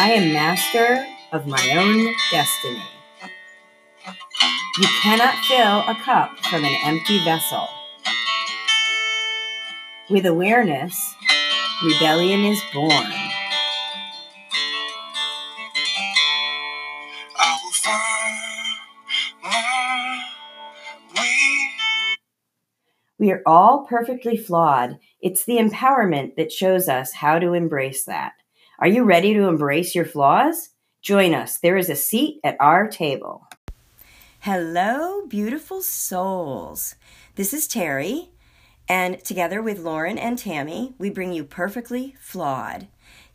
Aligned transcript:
I 0.00 0.12
am 0.12 0.32
master 0.32 1.04
of 1.32 1.48
my 1.48 1.60
own 1.72 2.14
destiny. 2.30 2.84
You 4.78 4.86
cannot 5.02 5.34
fill 5.46 5.80
a 5.80 5.96
cup 6.04 6.38
from 6.38 6.64
an 6.64 6.76
empty 6.84 7.18
vessel. 7.24 7.66
With 10.08 10.24
awareness, 10.24 10.96
rebellion 11.84 12.44
is 12.44 12.62
born. 12.72 12.92
I 17.36 17.58
will 17.64 17.72
find 17.72 18.38
my 19.42 20.22
way. 21.16 21.70
We 23.18 23.32
are 23.32 23.42
all 23.44 23.84
perfectly 23.84 24.36
flawed. 24.36 25.00
It's 25.20 25.44
the 25.44 25.56
empowerment 25.56 26.36
that 26.36 26.52
shows 26.52 26.88
us 26.88 27.14
how 27.14 27.40
to 27.40 27.52
embrace 27.52 28.04
that. 28.04 28.34
Are 28.80 28.86
you 28.86 29.02
ready 29.02 29.34
to 29.34 29.48
embrace 29.48 29.96
your 29.96 30.04
flaws? 30.04 30.68
Join 31.02 31.34
us. 31.34 31.58
There 31.58 31.76
is 31.76 31.90
a 31.90 31.96
seat 31.96 32.38
at 32.44 32.56
our 32.60 32.86
table. 32.86 33.48
Hello, 34.38 35.26
beautiful 35.26 35.82
souls. 35.82 36.94
This 37.34 37.52
is 37.52 37.66
Terry, 37.66 38.30
and 38.88 39.18
together 39.24 39.60
with 39.60 39.80
Lauren 39.80 40.16
and 40.16 40.38
Tammy, 40.38 40.94
we 40.96 41.10
bring 41.10 41.32
you 41.32 41.42
Perfectly 41.42 42.14
Flawed. 42.20 42.86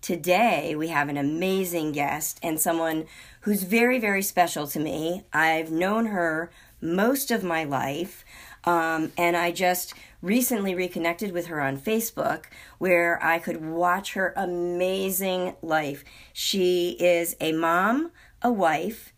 Today, 0.01 0.75
we 0.77 0.87
have 0.87 1.09
an 1.09 1.17
amazing 1.17 1.91
guest 1.91 2.39
and 2.41 2.57
someone 2.57 3.05
who's 3.41 3.63
very, 3.63 3.99
very 3.99 4.21
special 4.21 4.65
to 4.67 4.79
me. 4.79 5.23
I've 5.33 5.69
known 5.69 6.05
her 6.05 6.51
most 6.79 7.31
of 7.31 7.43
my 7.43 7.65
life, 7.65 8.23
um, 8.63 9.11
and 9.17 9.35
I 9.35 9.51
just 9.51 9.93
recently 10.23 10.73
reconnected 10.73 11.33
with 11.33 11.47
her 11.47 11.61
on 11.61 11.77
Facebook 11.77 12.45
where 12.79 13.19
I 13.23 13.37
could 13.37 13.63
watch 13.63 14.13
her 14.13 14.33
amazing 14.37 15.55
life. 15.61 16.03
She 16.31 16.91
is 16.99 17.35
a 17.41 17.51
mom, 17.51 18.11
a 18.41 18.51
wife, 18.51 19.13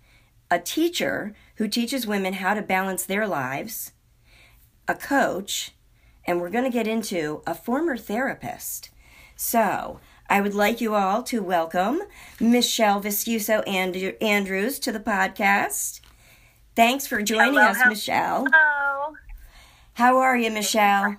a 0.50 0.60
teacher 0.60 1.34
who 1.58 1.68
teaches 1.68 2.08
women 2.08 2.34
how 2.34 2.56
to 2.56 2.62
balance 2.62 3.06
their 3.06 3.28
lives, 3.28 3.94
a 4.88 4.96
coach, 4.96 5.72
and 6.26 6.42
we're 6.42 6.50
going 6.50 6.64
to 6.64 6.70
get 6.72 6.88
into 6.88 7.44
a 7.46 7.54
former 7.54 7.96
therapist. 7.98 8.90
So, 9.36 10.00
I 10.28 10.42
would 10.42 10.56
like 10.56 10.82
you 10.82 10.96
all 10.96 11.22
to 11.24 11.44
welcome 11.44 12.00
Michelle 12.40 13.00
Viscuso 13.00 13.62
and- 13.68 13.96
Andrews 14.22 14.80
to 14.80 14.92
the 14.92 15.00
podcast. 15.00 16.02
Thanks 16.76 17.06
for 17.06 17.22
joining 17.22 17.54
Hello, 17.54 17.68
us. 17.68 17.78
Michelle. 17.88 18.48
Hello. 18.52 18.75
How 19.96 20.18
are 20.18 20.38
you, 20.38 20.52
Michelle? 20.52 21.16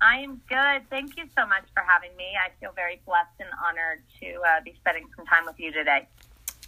I 0.00 0.18
am 0.18 0.40
good. 0.48 0.88
Thank 0.90 1.16
you 1.16 1.24
so 1.36 1.46
much 1.46 1.64
for 1.74 1.82
having 1.82 2.14
me. 2.16 2.26
I 2.44 2.50
feel 2.60 2.70
very 2.76 3.00
blessed 3.06 3.30
and 3.40 3.48
honored 3.66 4.02
to 4.20 4.26
uh, 4.46 4.60
be 4.62 4.74
spending 4.80 5.06
some 5.16 5.24
time 5.26 5.46
with 5.46 5.58
you 5.58 5.72
today. 5.72 6.06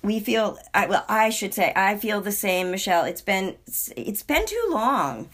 we 0.03 0.19
feel 0.21 0.57
I, 0.73 0.87
well 0.87 1.05
i 1.09 1.29
should 1.29 1.53
say 1.53 1.73
i 1.75 1.97
feel 1.97 2.21
the 2.21 2.31
same 2.33 2.71
michelle 2.71 3.05
it's 3.05 3.21
been 3.21 3.57
it's 3.97 4.23
been 4.23 4.47
too 4.47 4.67
long 4.71 5.29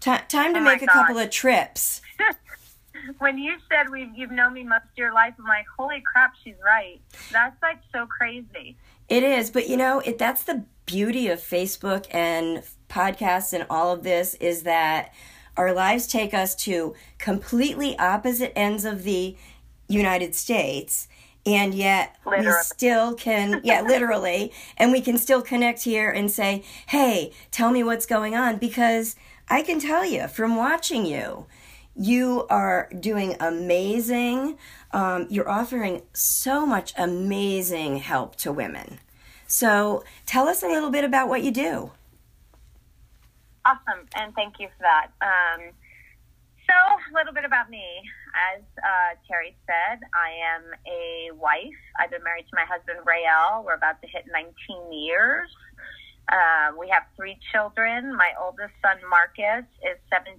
Ti 0.00 0.16
time 0.28 0.54
to 0.54 0.60
Oh 0.60 0.64
make 0.64 0.82
a 0.82 0.86
couple 0.86 1.16
of 1.18 1.30
trips 1.30 2.02
when 3.18 3.38
you 3.38 3.54
said 3.70 3.90
we've, 3.90 4.10
you've 4.16 4.32
known 4.32 4.54
me 4.54 4.64
most 4.64 4.82
of 4.90 4.96
your 4.98 5.14
life, 5.14 5.34
I'm 5.38 5.46
like, 5.46 5.66
holy 5.78 6.00
crap, 6.00 6.32
she's 6.42 6.56
right. 6.64 7.00
That's 7.32 7.56
like 7.62 7.78
so 7.94 8.06
crazy. 8.06 8.76
it 9.08 9.22
is 9.22 9.50
but 9.50 9.68
you 9.68 9.76
know 9.76 10.00
it 10.00 10.18
that's 10.18 10.42
the 10.42 10.64
beauty 10.84 11.28
of 11.28 11.38
facebook 11.38 12.06
and 12.10 12.62
podcasts 12.88 13.52
and 13.52 13.66
all 13.68 13.92
of 13.92 14.02
this 14.02 14.34
is 14.34 14.62
that 14.62 15.12
our 15.56 15.72
lives 15.72 16.06
take 16.06 16.32
us 16.32 16.54
to 16.54 16.94
completely 17.18 17.98
opposite 17.98 18.56
ends 18.56 18.84
of 18.84 19.04
the 19.04 19.36
united 19.88 20.34
states 20.34 21.08
and 21.46 21.74
yet 21.74 22.16
we 22.26 22.50
still 22.62 23.14
can 23.14 23.60
yeah 23.64 23.80
literally 23.86 24.52
and 24.76 24.92
we 24.92 25.00
can 25.00 25.16
still 25.18 25.42
connect 25.42 25.82
here 25.84 26.10
and 26.10 26.30
say 26.30 26.62
hey 26.88 27.32
tell 27.50 27.70
me 27.70 27.82
what's 27.82 28.06
going 28.06 28.34
on 28.34 28.56
because 28.56 29.16
i 29.48 29.62
can 29.62 29.78
tell 29.78 30.04
you 30.04 30.28
from 30.28 30.56
watching 30.56 31.06
you 31.06 31.46
you 31.98 32.46
are 32.48 32.88
doing 32.98 33.36
amazing. 33.40 34.56
Um, 34.92 35.26
you're 35.28 35.48
offering 35.48 36.02
so 36.12 36.64
much 36.64 36.94
amazing 36.96 37.98
help 37.98 38.36
to 38.36 38.52
women. 38.52 39.00
So 39.48 40.04
tell 40.24 40.46
us 40.46 40.62
a 40.62 40.68
little 40.68 40.90
bit 40.90 41.04
about 41.04 41.28
what 41.28 41.42
you 41.42 41.50
do 41.50 41.90
Awesome, 43.68 44.08
and 44.16 44.34
thank 44.34 44.54
you 44.58 44.68
for 44.78 44.80
that. 44.80 45.12
Um, 45.20 45.76
so, 46.64 46.72
a 46.72 47.12
little 47.12 47.34
bit 47.34 47.44
about 47.44 47.68
me. 47.68 47.84
As 48.56 48.64
uh, 48.80 49.20
Terry 49.28 49.56
said, 49.68 50.00
I 50.16 50.56
am 50.56 50.72
a 50.88 51.36
wife. 51.36 51.76
I've 52.00 52.10
been 52.10 52.24
married 52.24 52.48
to 52.48 52.56
my 52.56 52.64
husband, 52.64 53.00
Rael. 53.04 53.64
We're 53.66 53.76
about 53.76 54.00
to 54.00 54.08
hit 54.08 54.24
19 54.32 54.92
years. 54.92 55.52
Uh, 56.32 56.72
we 56.80 56.88
have 56.88 57.04
three 57.14 57.36
children. 57.52 58.16
My 58.16 58.32
oldest 58.40 58.72
son, 58.80 58.96
Marcus, 59.04 59.68
is 59.84 60.00
17 60.08 60.32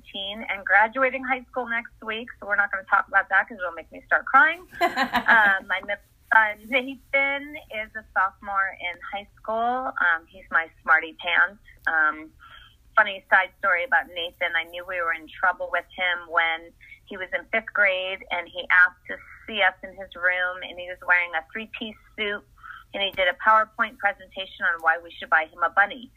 and 0.50 0.66
graduating 0.66 1.24
high 1.24 1.46
school 1.52 1.70
next 1.70 1.94
week. 2.02 2.30
So, 2.40 2.48
we're 2.48 2.58
not 2.58 2.72
going 2.72 2.84
to 2.84 2.90
talk 2.90 3.08
about 3.08 3.30
that 3.30 3.46
because 3.46 3.62
it'll 3.62 3.78
make 3.78 3.92
me 3.92 4.02
start 4.08 4.26
crying. 4.26 4.66
um, 4.82 5.70
my 5.70 5.86
middle 5.86 6.02
son, 6.34 6.66
Nathan, 6.66 7.46
is 7.78 7.94
a 7.94 8.02
sophomore 8.18 8.74
in 8.74 8.98
high 9.14 9.30
school. 9.38 9.94
Um, 9.94 10.26
he's 10.26 10.50
my 10.50 10.66
smarty 10.82 11.14
pants. 11.22 11.62
Um, 11.86 12.34
funny 13.00 13.24
side 13.32 13.48
story 13.64 13.88
about 13.88 14.12
Nathan. 14.12 14.52
I 14.60 14.68
knew 14.68 14.84
we 14.84 15.00
were 15.00 15.16
in 15.16 15.24
trouble 15.32 15.72
with 15.72 15.88
him 15.96 16.28
when 16.28 16.68
he 17.08 17.16
was 17.16 17.32
in 17.32 17.48
fifth 17.48 17.72
grade 17.72 18.20
and 18.28 18.44
he 18.44 18.68
asked 18.68 19.00
to 19.08 19.16
see 19.48 19.64
us 19.64 19.72
in 19.88 19.96
his 19.96 20.12
room 20.20 20.60
and 20.68 20.76
he 20.76 20.92
was 20.92 21.00
wearing 21.08 21.32
a 21.32 21.40
three 21.48 21.72
piece 21.80 21.96
suit 22.20 22.44
and 22.92 23.00
he 23.00 23.16
did 23.16 23.32
a 23.32 23.40
PowerPoint 23.40 23.96
presentation 24.04 24.68
on 24.68 24.84
why 24.84 25.00
we 25.00 25.16
should 25.16 25.32
buy 25.32 25.48
him 25.48 25.64
a 25.64 25.72
bunny. 25.72 26.12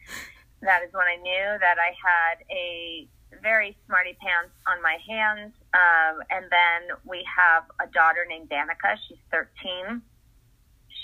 That 0.59 0.83
is 0.83 0.91
when 0.91 1.07
I 1.07 1.23
knew 1.23 1.47
that 1.63 1.79
I 1.79 1.95
had 1.95 2.43
a 2.51 3.07
very 3.39 3.79
smarty 3.87 4.19
pants 4.19 4.51
on 4.67 4.83
my 4.83 4.99
hands. 5.07 5.55
Um, 5.71 6.19
and 6.35 6.51
then 6.51 6.99
we 7.07 7.23
have 7.31 7.63
a 7.79 7.87
daughter 7.95 8.27
named 8.27 8.51
Danica. 8.51 8.99
She's 9.07 9.23
13. 9.31 10.03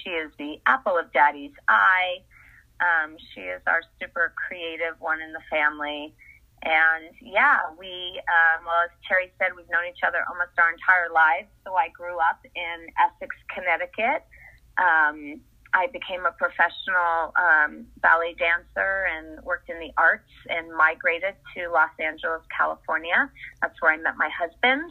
She 0.02 0.10
is 0.10 0.32
the 0.38 0.58
apple 0.66 0.98
of 0.98 1.12
daddy's 1.12 1.54
eye. 1.68 2.26
Um, 2.80 3.16
she 3.34 3.40
is 3.40 3.62
our 3.66 3.82
super 4.00 4.32
creative 4.36 5.00
one 5.00 5.20
in 5.20 5.32
the 5.32 5.42
family. 5.50 6.14
And 6.62 7.14
yeah, 7.22 7.58
we, 7.78 8.20
um, 8.26 8.66
well, 8.66 8.82
as 8.84 8.90
Terry 9.06 9.30
said, 9.38 9.54
we've 9.54 9.70
known 9.70 9.86
each 9.88 10.02
other 10.06 10.18
almost 10.28 10.58
our 10.58 10.70
entire 10.70 11.10
lives. 11.12 11.48
So 11.64 11.74
I 11.74 11.88
grew 11.88 12.18
up 12.18 12.42
in 12.54 12.90
Essex, 12.98 13.34
Connecticut. 13.54 14.26
Um, 14.78 15.40
I 15.74 15.86
became 15.92 16.24
a 16.24 16.32
professional 16.32 17.34
um, 17.36 17.86
ballet 18.00 18.34
dancer 18.38 19.06
and 19.06 19.44
worked 19.44 19.68
in 19.70 19.78
the 19.78 19.92
arts 19.96 20.30
and 20.48 20.72
migrated 20.74 21.34
to 21.54 21.68
Los 21.70 21.92
Angeles, 22.00 22.42
California. 22.56 23.30
That's 23.60 23.80
where 23.80 23.92
I 23.92 23.96
met 23.98 24.16
my 24.16 24.30
husband. 24.30 24.90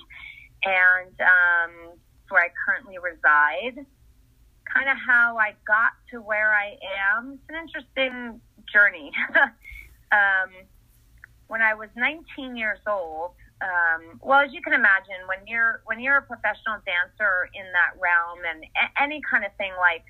And 0.64 1.16
um, 1.20 1.98
where 2.30 2.44
I 2.44 2.50
currently 2.66 2.98
reside 3.00 3.86
kind 4.74 4.90
of 4.90 4.98
how 4.98 5.38
I 5.38 5.54
got 5.66 5.94
to 6.12 6.22
where 6.22 6.54
I 6.54 6.78
am. 7.18 7.40
It's 7.40 7.50
an 7.50 7.56
interesting 7.56 8.42
journey. 8.72 9.12
um, 10.12 10.50
when 11.48 11.62
I 11.62 11.74
was 11.74 11.90
19 11.96 12.56
years 12.56 12.80
old, 12.88 13.32
um, 13.62 14.20
well, 14.22 14.40
as 14.40 14.54
you 14.54 14.62
can 14.62 14.74
imagine, 14.74 15.26
when 15.28 15.48
you're 15.48 15.82
when 15.86 16.00
you're 16.00 16.18
a 16.18 16.22
professional 16.22 16.78
dancer 16.86 17.50
in 17.56 17.66
that 17.74 17.98
realm 17.98 18.40
and 18.46 18.64
a- 18.64 19.02
any 19.02 19.22
kind 19.26 19.44
of 19.44 19.52
thing 19.58 19.72
like 19.80 20.06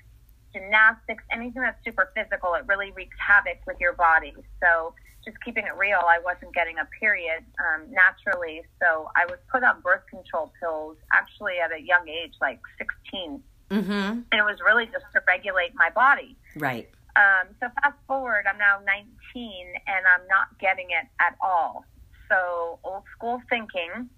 gymnastics, 0.52 1.24
anything 1.32 1.62
that's 1.62 1.82
super 1.84 2.12
physical, 2.14 2.54
it 2.54 2.64
really 2.66 2.92
wreaks 2.92 3.16
havoc 3.16 3.64
with 3.66 3.76
your 3.80 3.94
body. 3.94 4.34
So, 4.60 4.92
just 5.24 5.40
keeping 5.44 5.64
it 5.64 5.76
real, 5.76 6.00
I 6.04 6.18
wasn't 6.20 6.52
getting 6.54 6.76
a 6.78 6.84
period 7.00 7.44
um, 7.56 7.88
naturally, 7.90 8.62
so 8.80 9.08
I 9.16 9.24
was 9.26 9.38
put 9.50 9.64
on 9.64 9.80
birth 9.80 10.04
control 10.10 10.52
pills 10.60 10.96
actually 11.12 11.56
at 11.58 11.72
a 11.72 11.80
young 11.80 12.08
age, 12.08 12.34
like 12.40 12.60
16 12.76 13.42
mm-hmm 13.70 14.20
and 14.30 14.34
it 14.40 14.44
was 14.44 14.58
really 14.64 14.86
just 14.86 15.04
to 15.14 15.20
regulate 15.26 15.72
my 15.74 15.90
body. 15.90 16.36
right 16.56 16.88
Um, 17.16 17.48
so 17.60 17.66
fast 17.82 17.98
forward, 18.06 18.44
I'm 18.48 18.58
now 18.58 18.78
19 18.86 19.74
and 19.86 20.06
I'm 20.06 20.26
not 20.28 20.56
getting 20.60 20.86
it 20.90 21.06
at 21.20 21.36
all. 21.40 21.84
So 22.28 22.78
old 22.84 23.02
school 23.16 23.42
thinking, 23.48 24.08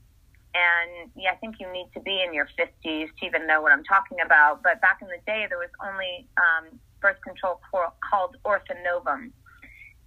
and 0.54 1.10
yeah, 1.16 1.30
I 1.32 1.36
think 1.36 1.56
you 1.60 1.72
need 1.72 1.88
to 1.94 2.00
be 2.00 2.22
in 2.22 2.34
your 2.34 2.48
50s 2.58 3.08
to 3.08 3.26
even 3.26 3.46
know 3.46 3.62
what 3.62 3.72
I'm 3.72 3.84
talking 3.84 4.19
about. 4.20 4.62
But 4.62 4.80
back 4.80 4.98
in 5.00 5.08
the 5.08 5.22
day, 5.25 5.46
there 5.48 5.58
was 5.58 5.70
only 5.80 6.26
um, 6.36 6.78
birth 7.00 7.22
control 7.22 7.60
cor- 7.70 7.94
called 8.08 8.36
Ortho-Novum, 8.44 9.32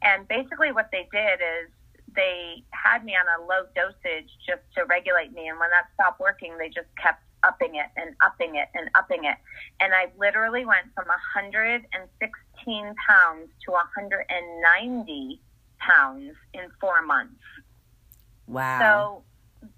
and 0.03 0.27
basically 0.27 0.71
what 0.71 0.89
they 0.91 1.07
did 1.11 1.39
is 1.41 1.71
they 2.13 2.63
had 2.71 3.03
me 3.03 3.15
on 3.15 3.25
a 3.25 3.41
low 3.41 3.65
dosage 3.73 4.29
just 4.45 4.61
to 4.75 4.85
regulate 4.85 5.33
me, 5.33 5.47
and 5.47 5.57
when 5.59 5.69
that 5.71 5.87
stopped 5.95 6.19
working, 6.19 6.57
they 6.59 6.67
just 6.67 6.91
kept 7.01 7.23
upping 7.43 7.75
it 7.75 7.87
and 7.97 8.15
upping 8.23 8.55
it 8.55 8.69
and 8.73 8.89
upping 8.95 9.25
it. 9.25 9.37
And 9.79 9.93
I 9.93 10.07
literally 10.17 10.65
went 10.65 10.87
from 10.95 11.07
116 11.07 12.95
pounds 13.07 13.49
to 13.65 13.71
190 13.71 15.41
pounds 15.79 16.33
in 16.53 16.69
four 16.79 17.01
months. 17.01 17.41
wow 18.47 18.79
So 18.79 19.23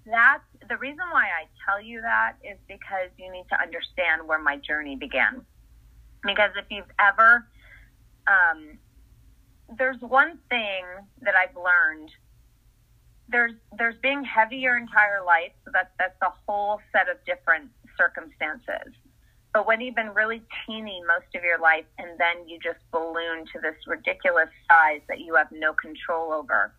that's 0.04 0.44
the 0.68 0.76
reason 0.76 1.04
why 1.10 1.24
I 1.26 1.46
tell 1.64 1.80
you 1.80 2.00
that 2.02 2.34
is 2.42 2.58
because 2.68 3.10
you 3.18 3.30
need 3.30 3.46
to 3.50 3.60
understand 3.60 4.26
where 4.26 4.38
my 4.38 4.56
journey 4.56 4.96
began. 4.96 5.44
Because 6.24 6.50
if 6.56 6.64
you've 6.70 6.90
ever, 6.98 7.46
um, 8.26 8.78
there's 9.76 10.00
one 10.00 10.38
thing 10.48 10.84
that 11.22 11.34
I've 11.34 11.56
learned. 11.56 12.10
There's 13.28 13.52
there's 13.76 13.96
being 14.02 14.24
heavy 14.24 14.56
your 14.56 14.78
entire 14.78 15.24
life, 15.24 15.52
so 15.64 15.70
that's 15.72 15.90
that's 15.98 16.16
a 16.22 16.32
whole 16.46 16.80
set 16.92 17.08
of 17.08 17.16
different 17.24 17.70
circumstances. 17.98 18.92
But 19.52 19.66
when 19.66 19.80
you've 19.80 19.94
been 19.94 20.12
really 20.12 20.42
teeny 20.66 21.02
most 21.06 21.34
of 21.34 21.42
your 21.42 21.58
life 21.58 21.86
and 21.98 22.10
then 22.18 22.46
you 22.46 22.58
just 22.62 22.78
balloon 22.92 23.46
to 23.54 23.60
this 23.62 23.74
ridiculous 23.86 24.50
size 24.70 25.00
that 25.08 25.20
you 25.20 25.34
have 25.34 25.48
no 25.50 25.72
control 25.72 26.30
over, 26.30 26.74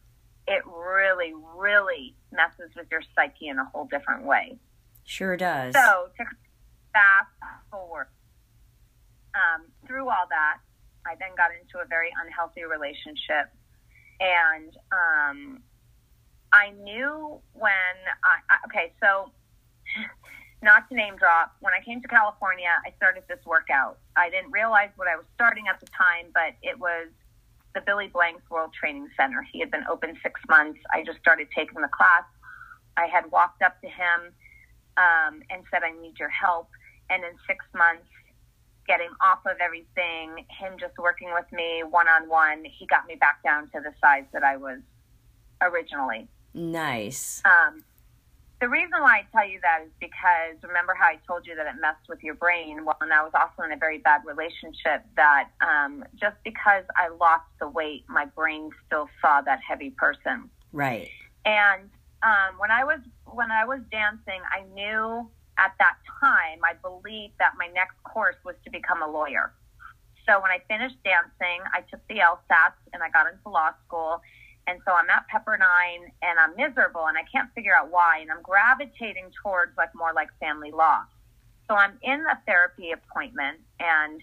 it 0.47 0.61
really, 0.65 1.33
really 1.55 2.13
messes 2.31 2.69
with 2.75 2.85
your 2.91 3.01
psyche 3.15 3.47
in 3.47 3.57
a 3.57 3.65
whole 3.65 3.85
different 3.85 4.25
way. 4.25 4.59
Sure 5.03 5.35
does. 5.35 5.73
So 5.73 6.09
to 6.17 6.25
fast 6.93 7.63
forward, 7.71 8.09
um, 9.33 9.65
through 9.87 10.09
all 10.09 10.27
that, 10.29 10.57
I 11.05 11.15
then 11.19 11.29
got 11.35 11.49
into 11.59 11.83
a 11.83 11.87
very 11.87 12.09
unhealthy 12.23 12.63
relationship. 12.63 13.49
And 14.19 14.77
um, 14.91 15.63
I 16.53 16.71
knew 16.83 17.39
when 17.53 17.95
I, 18.23 18.39
I, 18.49 18.55
okay, 18.67 18.93
so 19.01 19.31
not 20.61 20.89
to 20.89 20.95
name 20.95 21.15
drop, 21.17 21.55
when 21.59 21.73
I 21.73 21.83
came 21.83 22.01
to 22.01 22.07
California, 22.07 22.69
I 22.85 22.91
started 22.97 23.23
this 23.27 23.39
workout. 23.45 23.99
I 24.15 24.29
didn't 24.29 24.51
realize 24.51 24.89
what 24.95 25.07
I 25.07 25.15
was 25.15 25.25
starting 25.35 25.67
at 25.67 25.79
the 25.79 25.87
time, 25.87 26.27
but 26.33 26.55
it 26.63 26.79
was 26.79 27.09
the 27.75 27.81
Billy 27.81 28.07
Blanks 28.07 28.43
World 28.49 28.71
Training 28.73 29.07
Center. 29.15 29.45
He 29.51 29.59
had 29.59 29.69
been 29.69 29.85
open 29.89 30.17
six 30.23 30.41
months. 30.49 30.79
I 30.93 31.03
just 31.03 31.19
started 31.19 31.47
taking 31.55 31.81
the 31.81 31.89
class. 31.89 32.23
I 32.97 33.05
had 33.05 33.29
walked 33.31 33.61
up 33.61 33.79
to 33.81 33.87
him 33.87 34.33
um, 34.97 35.43
and 35.51 35.63
said, 35.71 35.83
I 35.83 35.91
need 36.01 36.17
your 36.17 36.29
help. 36.29 36.69
And 37.09 37.23
in 37.23 37.31
six 37.45 37.63
months, 37.75 38.09
getting 38.87 39.09
off 39.21 39.45
of 39.45 39.57
everything, 39.61 40.45
him 40.49 40.73
just 40.79 40.97
working 40.97 41.31
with 41.33 41.45
me 41.51 41.83
one 41.87 42.07
on 42.07 42.27
one, 42.27 42.65
he 42.65 42.87
got 42.87 43.05
me 43.05 43.15
back 43.15 43.43
down 43.43 43.69
to 43.71 43.79
the 43.79 43.93
size 44.01 44.23
that 44.33 44.43
I 44.43 44.57
was 44.57 44.79
originally. 45.61 46.27
Nice. 46.53 47.41
Um, 47.45 47.83
the 48.59 48.67
reason 48.67 49.01
why 49.01 49.19
I 49.19 49.27
tell 49.31 49.47
you 49.47 49.59
that 49.61 49.83
is 49.85 49.91
because 49.99 50.61
remember 50.63 50.95
how 50.95 51.05
I 51.05 51.19
told 51.27 51.45
you 51.45 51.55
that 51.55 51.67
it 51.67 51.79
messed 51.79 52.09
with 52.09 52.23
your 52.23 52.33
brain? 52.33 52.85
Well, 52.85 52.97
and 53.01 53.13
I 53.13 53.23
was 53.23 53.31
also 53.35 53.61
in 53.63 53.71
a 53.71 53.77
very 53.77 53.99
bad 53.99 54.21
relationship 54.25 55.05
that 55.15 55.49
um, 55.61 56.03
just 56.19 56.37
because 56.43 56.83
I 56.95 57.09
lost 57.09 57.45
the 57.59 57.67
weight, 57.67 58.05
my 58.09 58.25
brain 58.25 58.71
still 58.87 59.09
saw 59.21 59.41
that 59.41 59.59
heavy 59.67 59.91
person. 59.91 60.49
Right. 60.73 61.09
And 61.45 61.89
um, 62.23 62.57
when 62.57 62.71
I 62.71 62.83
was 62.83 62.99
when 63.25 63.51
I 63.51 63.65
was 63.65 63.81
dancing, 63.91 64.41
I 64.51 64.63
knew 64.73 65.29
at 65.59 65.73
that 65.77 65.97
time 66.19 66.59
I 66.63 66.73
believed 66.81 67.33
that 67.37 67.53
my 67.59 67.67
next 67.67 68.01
course 68.03 68.35
was 68.43 68.55
to 68.65 68.71
become 68.71 69.03
a 69.03 69.07
lawyer. 69.07 69.53
So 70.27 70.41
when 70.41 70.51
I 70.51 70.59
finished 70.67 70.97
dancing, 71.03 71.63
I 71.73 71.81
took 71.89 72.05
the 72.09 72.15
LSATs 72.15 72.81
and 72.91 73.01
I 73.01 73.09
got 73.09 73.31
into 73.31 73.49
law 73.49 73.71
school. 73.85 74.21
And 74.67 74.79
so 74.85 74.91
I'm 74.91 75.09
at 75.09 75.23
Pepperdine 75.31 76.11
and 76.21 76.39
I'm 76.39 76.55
miserable 76.57 77.07
and 77.07 77.17
I 77.17 77.23
can't 77.31 77.49
figure 77.55 77.75
out 77.75 77.89
why. 77.89 78.19
And 78.19 78.29
I'm 78.29 78.41
gravitating 78.41 79.31
towards 79.41 79.75
like 79.77 79.95
more 79.95 80.11
like 80.13 80.27
family 80.39 80.71
law. 80.71 81.03
So 81.67 81.75
I'm 81.75 81.97
in 82.03 82.19
a 82.19 82.37
therapy 82.45 82.91
appointment 82.91 83.59
and 83.79 84.21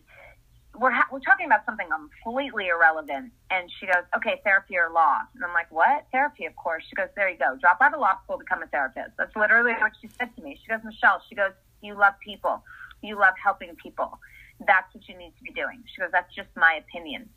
we're, 0.78 0.90
ha- 0.90 1.08
we're 1.10 1.20
talking 1.20 1.46
about 1.46 1.64
something 1.64 1.86
completely 1.88 2.68
irrelevant. 2.68 3.32
And 3.50 3.70
she 3.80 3.86
goes, 3.86 4.04
okay, 4.16 4.40
therapy 4.44 4.76
or 4.76 4.90
law. 4.92 5.20
And 5.34 5.44
I'm 5.44 5.54
like, 5.54 5.70
what? 5.72 6.04
Therapy, 6.12 6.44
of 6.44 6.56
course. 6.56 6.84
She 6.88 6.96
goes, 6.96 7.08
there 7.16 7.28
you 7.28 7.38
go. 7.38 7.56
Drop 7.60 7.78
out 7.80 7.94
of 7.94 8.00
law 8.00 8.20
school, 8.24 8.38
become 8.38 8.62
a 8.62 8.66
therapist. 8.66 9.16
That's 9.16 9.34
literally 9.36 9.72
what 9.80 9.92
she 10.00 10.08
said 10.18 10.34
to 10.36 10.42
me. 10.42 10.58
She 10.60 10.68
goes, 10.68 10.80
Michelle, 10.84 11.22
she 11.28 11.34
goes, 11.34 11.52
you 11.80 11.94
love 11.94 12.14
people. 12.24 12.62
You 13.02 13.18
love 13.18 13.34
helping 13.42 13.76
people. 13.76 14.18
That's 14.66 14.92
what 14.94 15.08
you 15.08 15.16
need 15.16 15.32
to 15.38 15.42
be 15.42 15.52
doing. 15.52 15.82
She 15.94 16.00
goes, 16.00 16.10
that's 16.12 16.34
just 16.34 16.48
my 16.56 16.80
opinion. 16.86 17.28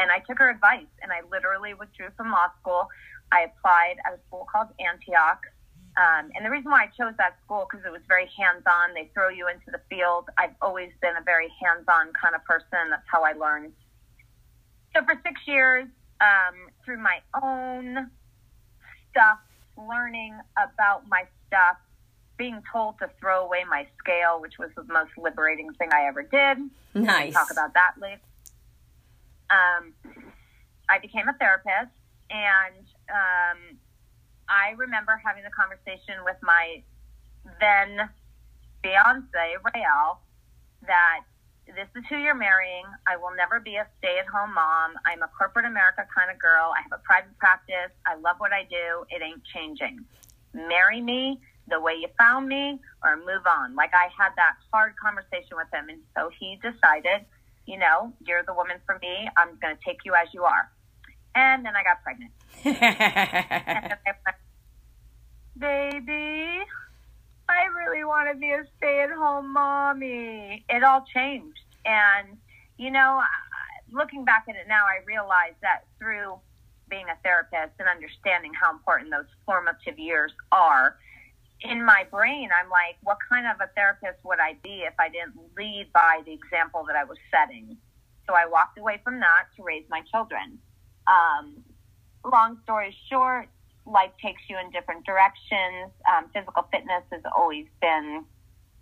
And 0.00 0.10
I 0.10 0.20
took 0.20 0.38
her 0.38 0.48
advice 0.48 0.88
and 1.02 1.12
I 1.12 1.20
literally 1.30 1.74
withdrew 1.74 2.08
from 2.16 2.30
law 2.32 2.48
school. 2.60 2.88
I 3.30 3.42
applied 3.42 3.96
at 4.06 4.14
a 4.14 4.18
school 4.26 4.46
called 4.50 4.68
Antioch. 4.80 5.44
Um, 6.00 6.30
and 6.34 6.46
the 6.46 6.50
reason 6.50 6.70
why 6.70 6.84
I 6.84 6.86
chose 6.96 7.14
that 7.18 7.36
school 7.44 7.68
because 7.68 7.84
it 7.84 7.92
was 7.92 8.00
very 8.08 8.30
hands-on. 8.38 8.94
They 8.94 9.10
throw 9.12 9.28
you 9.28 9.48
into 9.48 9.70
the 9.70 9.80
field. 9.90 10.30
I've 10.38 10.54
always 10.62 10.90
been 11.02 11.16
a 11.16 11.22
very 11.22 11.48
hands-on 11.60 12.12
kind 12.14 12.34
of 12.34 12.42
person. 12.44 12.88
That's 12.90 13.06
how 13.12 13.22
I 13.22 13.32
learned. 13.32 13.72
So 14.96 15.04
for 15.04 15.20
six 15.22 15.40
years, 15.46 15.86
um, 16.20 16.54
through 16.84 16.98
my 16.98 17.20
own 17.42 18.10
stuff, 19.10 19.38
learning 19.76 20.38
about 20.56 21.08
my 21.08 21.24
stuff, 21.46 21.76
being 22.38 22.62
told 22.72 22.98
to 23.00 23.10
throw 23.20 23.44
away 23.44 23.64
my 23.68 23.86
scale, 23.98 24.40
which 24.40 24.54
was 24.58 24.70
the 24.76 24.84
most 24.84 25.10
liberating 25.18 25.72
thing 25.74 25.90
I 25.92 26.06
ever 26.08 26.22
did. 26.22 26.70
Nice. 26.94 27.34
We'll 27.34 27.44
talk 27.44 27.50
about 27.50 27.74
that 27.74 27.92
later. 28.00 28.20
Um, 29.50 29.92
I 30.88 30.98
became 30.98 31.28
a 31.28 31.34
therapist, 31.34 31.94
and 32.30 32.86
um, 33.10 33.78
I 34.48 34.74
remember 34.76 35.20
having 35.24 35.42
the 35.44 35.50
conversation 35.50 36.24
with 36.24 36.36
my 36.42 36.82
then 37.60 38.08
fiance, 38.82 39.56
Rael, 39.74 40.20
that 40.86 41.22
this 41.66 41.88
is 41.94 42.02
who 42.08 42.16
you're 42.16 42.34
marrying. 42.34 42.84
I 43.06 43.16
will 43.16 43.34
never 43.36 43.60
be 43.60 43.76
a 43.76 43.86
stay 43.98 44.18
at 44.18 44.26
home 44.26 44.54
mom. 44.54 44.94
I'm 45.06 45.22
a 45.22 45.30
corporate 45.36 45.66
America 45.66 46.06
kind 46.14 46.30
of 46.30 46.38
girl. 46.38 46.72
I 46.76 46.82
have 46.82 46.92
a 46.92 47.02
private 47.04 47.36
practice. 47.38 47.94
I 48.06 48.16
love 48.16 48.36
what 48.38 48.52
I 48.52 48.64
do. 48.64 49.04
It 49.10 49.22
ain't 49.22 49.44
changing. 49.54 50.04
Marry 50.52 51.00
me 51.00 51.40
the 51.68 51.80
way 51.80 51.94
you 51.94 52.08
found 52.18 52.48
me 52.48 52.80
or 53.04 53.16
move 53.16 53.46
on. 53.46 53.76
Like 53.76 53.94
I 53.94 54.08
had 54.16 54.32
that 54.36 54.54
hard 54.72 54.94
conversation 54.96 55.56
with 55.56 55.68
him. 55.72 55.88
And 55.88 56.02
so 56.16 56.30
he 56.38 56.58
decided, 56.58 57.24
you 57.66 57.78
know, 57.78 58.12
you're 58.26 58.42
the 58.42 58.54
woman 58.54 58.76
for 58.86 58.98
me. 59.00 59.28
I'm 59.36 59.56
going 59.60 59.76
to 59.76 59.82
take 59.84 59.98
you 60.04 60.14
as 60.14 60.28
you 60.32 60.44
are. 60.44 60.70
And 61.34 61.64
then 61.64 61.74
I 61.76 61.82
got 61.82 62.02
pregnant. 62.02 62.32
Baby, 65.58 66.64
I 67.48 67.66
really 67.76 68.04
want 68.04 68.28
to 68.32 68.38
be 68.38 68.50
a 68.50 68.64
stay 68.76 69.02
at 69.02 69.10
home 69.10 69.52
mommy. 69.52 70.64
It 70.68 70.82
all 70.82 71.04
changed. 71.14 71.58
And, 71.84 72.38
you 72.78 72.90
know, 72.90 73.22
looking 73.92 74.24
back 74.24 74.46
at 74.48 74.56
it 74.56 74.66
now, 74.68 74.84
I 74.84 75.04
realize 75.06 75.54
that 75.62 75.84
through 75.98 76.38
being 76.88 77.06
a 77.08 77.16
therapist 77.22 77.78
and 77.78 77.88
understanding 77.88 78.52
how 78.54 78.72
important 78.72 79.10
those 79.10 79.30
formative 79.46 79.98
years 79.98 80.32
are, 80.50 80.96
in 81.62 81.84
my 81.84 82.04
brain, 82.10 82.48
I'm 82.52 82.70
like, 82.70 82.96
what 83.02 83.18
kind 83.28 83.46
of 83.46 83.56
a 83.60 83.70
therapist 83.74 84.18
would 84.24 84.38
I 84.40 84.56
be 84.62 84.84
if 84.86 84.94
I 84.98 85.08
didn't 85.08 85.36
lead 85.56 85.90
by 85.92 86.22
the 86.24 86.32
example 86.32 86.84
that 86.86 86.96
I 86.96 87.04
was 87.04 87.18
setting? 87.30 87.76
So 88.26 88.34
I 88.34 88.46
walked 88.46 88.78
away 88.78 89.00
from 89.04 89.20
that 89.20 89.46
to 89.56 89.62
raise 89.62 89.84
my 89.90 90.02
children. 90.10 90.58
Um, 91.06 91.62
long 92.24 92.58
story 92.64 92.96
short, 93.10 93.48
life 93.86 94.12
takes 94.22 94.42
you 94.48 94.58
in 94.58 94.70
different 94.70 95.04
directions. 95.04 95.92
Um, 96.08 96.30
physical 96.32 96.66
fitness 96.72 97.02
has 97.12 97.22
always 97.36 97.66
been 97.80 98.24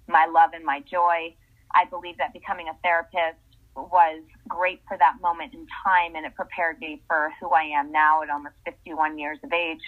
my 0.07 0.27
love 0.27 0.51
and 0.55 0.65
my 0.65 0.81
joy. 0.91 1.35
I 1.75 1.85
believe 1.91 2.19
that 2.19 2.33
becoming 2.33 2.69
a 2.69 2.77
therapist 2.83 3.39
was 3.77 4.23
great 4.49 4.83
for 4.89 4.99
that 4.99 5.15
moment 5.21 5.55
in 5.55 5.67
time 5.85 6.17
and 6.17 6.27
it 6.27 6.35
prepared 6.35 6.79
me 6.81 7.03
for 7.07 7.31
who 7.41 7.51
I 7.51 7.63
am 7.63 7.93
now 7.93 8.23
at 8.23 8.31
almost 8.31 8.57
51 8.65 9.19
years 9.19 9.39
of 9.45 9.53
age. 9.53 9.81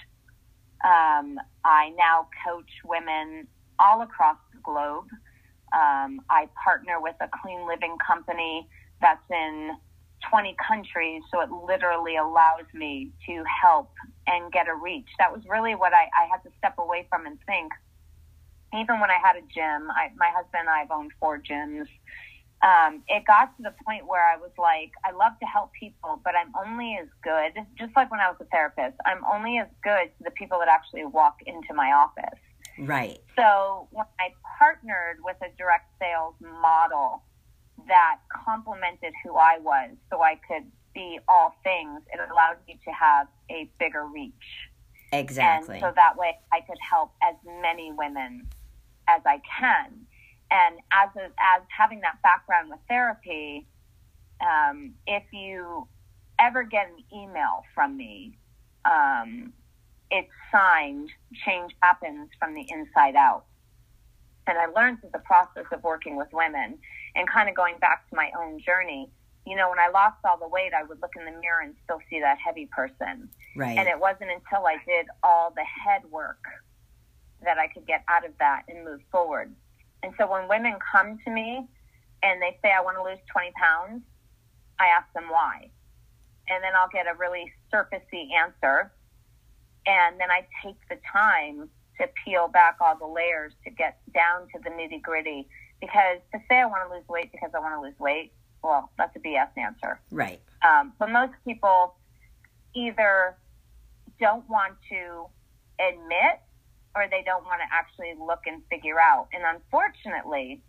Um, 0.84 1.38
I 1.64 1.92
now 1.98 2.28
coach 2.46 2.70
women 2.84 3.46
all 3.78 4.02
across 4.02 4.36
the 4.52 4.60
globe. 4.62 5.06
Um, 5.72 6.20
I 6.28 6.48
partner 6.62 7.00
with 7.00 7.16
a 7.20 7.28
clean 7.42 7.66
living 7.66 7.96
company 8.04 8.66
that's 9.00 9.22
in 9.30 9.72
20 10.28 10.56
countries, 10.66 11.22
so 11.30 11.40
it 11.40 11.50
literally 11.50 12.16
allows 12.16 12.66
me 12.74 13.10
to 13.26 13.42
help 13.62 13.92
and 14.26 14.52
get 14.52 14.68
a 14.68 14.74
reach. 14.74 15.08
That 15.18 15.32
was 15.32 15.42
really 15.48 15.74
what 15.74 15.92
I, 15.92 16.08
I 16.16 16.26
had 16.30 16.42
to 16.44 16.50
step 16.58 16.78
away 16.78 17.06
from 17.08 17.26
and 17.26 17.38
think. 17.46 17.72
Even 18.74 19.00
when 19.00 19.10
I 19.10 19.18
had 19.22 19.36
a 19.36 19.40
gym, 19.40 19.90
I, 19.90 20.10
my 20.16 20.30
husband 20.30 20.60
and 20.60 20.70
I 20.70 20.80
have 20.80 20.90
owned 20.90 21.12
four 21.18 21.38
gyms. 21.38 21.88
Um, 22.62 23.02
it 23.08 23.24
got 23.26 23.56
to 23.56 23.62
the 23.62 23.74
point 23.86 24.06
where 24.06 24.22
I 24.22 24.36
was 24.36 24.50
like, 24.58 24.92
I 25.04 25.12
love 25.12 25.32
to 25.40 25.46
help 25.46 25.72
people, 25.72 26.20
but 26.22 26.34
I'm 26.36 26.52
only 26.66 26.98
as 27.00 27.08
good, 27.22 27.52
just 27.78 27.96
like 27.96 28.10
when 28.10 28.20
I 28.20 28.28
was 28.28 28.36
a 28.40 28.44
therapist, 28.44 28.96
I'm 29.06 29.24
only 29.32 29.58
as 29.58 29.68
good 29.82 30.10
to 30.18 30.24
the 30.24 30.30
people 30.32 30.58
that 30.58 30.68
actually 30.68 31.06
walk 31.06 31.38
into 31.46 31.72
my 31.72 31.92
office. 31.92 32.38
Right. 32.78 33.20
So 33.36 33.88
when 33.92 34.06
I 34.18 34.28
partnered 34.58 35.18
with 35.24 35.36
a 35.42 35.48
direct 35.56 35.90
sales 35.98 36.34
model 36.40 37.22
that 37.88 38.18
complemented 38.44 39.14
who 39.24 39.36
I 39.36 39.58
was 39.58 39.90
so 40.10 40.22
I 40.22 40.38
could 40.46 40.70
be 40.94 41.18
all 41.28 41.54
things, 41.64 42.02
it 42.12 42.20
allowed 42.30 42.56
me 42.66 42.78
to 42.84 42.90
have 42.90 43.26
a 43.50 43.70
bigger 43.78 44.06
reach. 44.06 44.32
Exactly. 45.12 45.76
And 45.76 45.82
so 45.82 45.92
that 45.94 46.16
way 46.16 46.38
I 46.52 46.60
could 46.60 46.78
help 46.78 47.12
as 47.22 47.34
many 47.62 47.92
women 47.92 48.46
as 49.08 49.22
I 49.24 49.40
can. 49.58 50.06
And 50.50 50.76
as 50.92 51.10
a, 51.16 51.24
as 51.24 51.62
having 51.76 52.00
that 52.00 52.20
background 52.22 52.70
with 52.70 52.80
therapy, 52.88 53.66
um, 54.40 54.94
if 55.06 55.22
you 55.32 55.86
ever 56.38 56.64
get 56.64 56.88
an 56.88 57.04
email 57.16 57.62
from 57.74 57.96
me, 57.96 58.36
um, 58.84 59.52
it's 60.10 60.30
signed 60.50 61.10
"Change 61.44 61.72
Happens 61.82 62.30
from 62.38 62.54
the 62.54 62.66
Inside 62.68 63.16
Out." 63.16 63.44
and 64.50 64.58
I 64.58 64.66
learned 64.66 65.00
through 65.00 65.10
the 65.12 65.20
process 65.20 65.66
of 65.72 65.82
working 65.82 66.16
with 66.16 66.28
women 66.32 66.78
and 67.14 67.28
kind 67.28 67.48
of 67.48 67.54
going 67.54 67.78
back 67.80 68.08
to 68.10 68.16
my 68.16 68.30
own 68.38 68.60
journey. 68.60 69.08
You 69.46 69.56
know, 69.56 69.70
when 69.70 69.78
I 69.78 69.88
lost 69.88 70.16
all 70.24 70.38
the 70.38 70.48
weight, 70.48 70.72
I 70.74 70.82
would 70.82 71.00
look 71.00 71.12
in 71.16 71.24
the 71.24 71.40
mirror 71.40 71.60
and 71.62 71.74
still 71.84 72.00
see 72.10 72.20
that 72.20 72.38
heavy 72.44 72.66
person. 72.66 73.30
Right. 73.56 73.78
And 73.78 73.88
it 73.88 73.98
wasn't 73.98 74.30
until 74.30 74.66
I 74.66 74.76
did 74.86 75.06
all 75.22 75.52
the 75.54 75.64
head 75.64 76.02
work 76.10 76.42
that 77.42 77.58
I 77.58 77.68
could 77.68 77.86
get 77.86 78.04
out 78.08 78.26
of 78.26 78.32
that 78.38 78.64
and 78.68 78.84
move 78.84 79.00
forward. 79.10 79.52
And 80.02 80.12
so 80.18 80.30
when 80.30 80.48
women 80.48 80.76
come 80.92 81.18
to 81.24 81.30
me 81.30 81.66
and 82.22 82.40
they 82.42 82.58
say, 82.62 82.72
I 82.76 82.80
want 82.82 82.96
to 82.96 83.02
lose 83.02 83.18
20 83.32 83.52
pounds, 83.52 84.02
I 84.78 84.86
ask 84.86 85.12
them 85.12 85.24
why. 85.28 85.70
And 86.48 86.64
then 86.64 86.72
I'll 86.76 86.88
get 86.88 87.06
a 87.06 87.16
really 87.18 87.52
surfacey 87.72 88.32
answer. 88.32 88.90
And 89.86 90.18
then 90.18 90.30
I 90.30 90.46
take 90.64 90.76
the 90.88 90.98
time 91.12 91.68
to 91.98 92.08
peel 92.24 92.48
back 92.48 92.76
all 92.80 92.96
the 92.96 93.06
layers 93.06 93.52
to 93.64 93.70
get 93.70 94.00
down 94.14 94.48
to 94.54 94.60
the 94.62 94.70
nitty 94.70 95.02
gritty. 95.02 95.48
Because 95.80 96.18
to 96.32 96.40
say 96.48 96.56
I 96.56 96.66
want 96.66 96.88
to 96.88 96.94
lose 96.94 97.08
weight 97.08 97.30
because 97.32 97.50
I 97.54 97.60
want 97.60 97.74
to 97.74 97.80
lose 97.80 97.98
weight, 97.98 98.32
well, 98.62 98.90
that's 98.98 99.14
a 99.16 99.20
BS 99.20 99.48
answer. 99.56 100.00
Right. 100.10 100.40
Um, 100.62 100.92
but 100.98 101.10
most 101.10 101.32
people 101.44 101.94
either 102.74 103.36
don't 104.20 104.48
want 104.48 104.74
to 104.90 105.26
admit 105.80 106.40
or 106.94 107.06
they 107.10 107.22
don't 107.24 107.44
want 107.44 107.60
to 107.60 107.68
actually 107.70 108.14
look 108.18 108.40
and 108.46 108.62
figure 108.70 108.98
out. 108.98 109.28
And 109.32 109.42
unfortunately, 109.46 110.62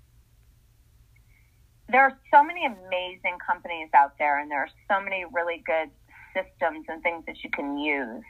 there 1.90 2.02
are 2.02 2.18
so 2.34 2.44
many 2.44 2.66
amazing 2.66 3.38
companies 3.46 3.90
out 3.94 4.18
there 4.18 4.40
and 4.40 4.50
there 4.50 4.62
are 4.62 4.70
so 4.90 5.04
many 5.04 5.26
really 5.32 5.64
good 5.66 5.90
systems 6.34 6.86
and 6.88 7.04
things 7.04 7.26
that 7.28 7.44
you 7.44 7.50
can 7.50 7.78
use. 7.78 8.24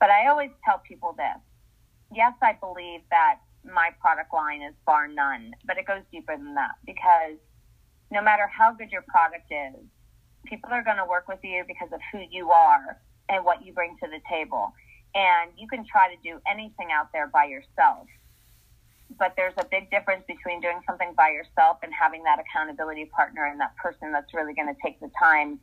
But 0.00 0.10
I 0.10 0.28
always 0.28 0.50
tell 0.64 0.82
people 0.86 1.14
this. 1.16 1.40
Yes, 2.12 2.32
I 2.42 2.54
believe 2.60 3.00
that 3.10 3.38
my 3.64 3.90
product 4.00 4.32
line 4.34 4.62
is 4.62 4.74
bar 4.84 5.08
none, 5.08 5.52
but 5.66 5.78
it 5.78 5.86
goes 5.86 6.02
deeper 6.12 6.36
than 6.36 6.54
that 6.54 6.76
because 6.84 7.38
no 8.10 8.22
matter 8.22 8.46
how 8.46 8.72
good 8.72 8.90
your 8.90 9.02
product 9.08 9.50
is, 9.50 9.80
people 10.44 10.70
are 10.70 10.84
going 10.84 10.98
to 10.98 11.06
work 11.06 11.28
with 11.28 11.40
you 11.42 11.64
because 11.66 11.88
of 11.92 12.00
who 12.12 12.20
you 12.30 12.50
are 12.50 13.00
and 13.28 13.44
what 13.44 13.64
you 13.64 13.72
bring 13.72 13.96
to 14.02 14.08
the 14.08 14.20
table. 14.30 14.72
And 15.14 15.50
you 15.56 15.68
can 15.68 15.84
try 15.86 16.14
to 16.14 16.20
do 16.22 16.40
anything 16.46 16.88
out 16.92 17.10
there 17.12 17.28
by 17.28 17.44
yourself. 17.44 18.06
But 19.18 19.34
there's 19.36 19.54
a 19.58 19.64
big 19.70 19.90
difference 19.90 20.24
between 20.26 20.60
doing 20.60 20.80
something 20.86 21.14
by 21.16 21.30
yourself 21.30 21.78
and 21.82 21.92
having 21.94 22.24
that 22.24 22.40
accountability 22.40 23.06
partner 23.06 23.44
and 23.46 23.60
that 23.60 23.76
person 23.76 24.10
that's 24.10 24.34
really 24.34 24.54
going 24.54 24.68
to 24.68 24.80
take 24.82 24.98
the 24.98 25.10
time 25.18 25.60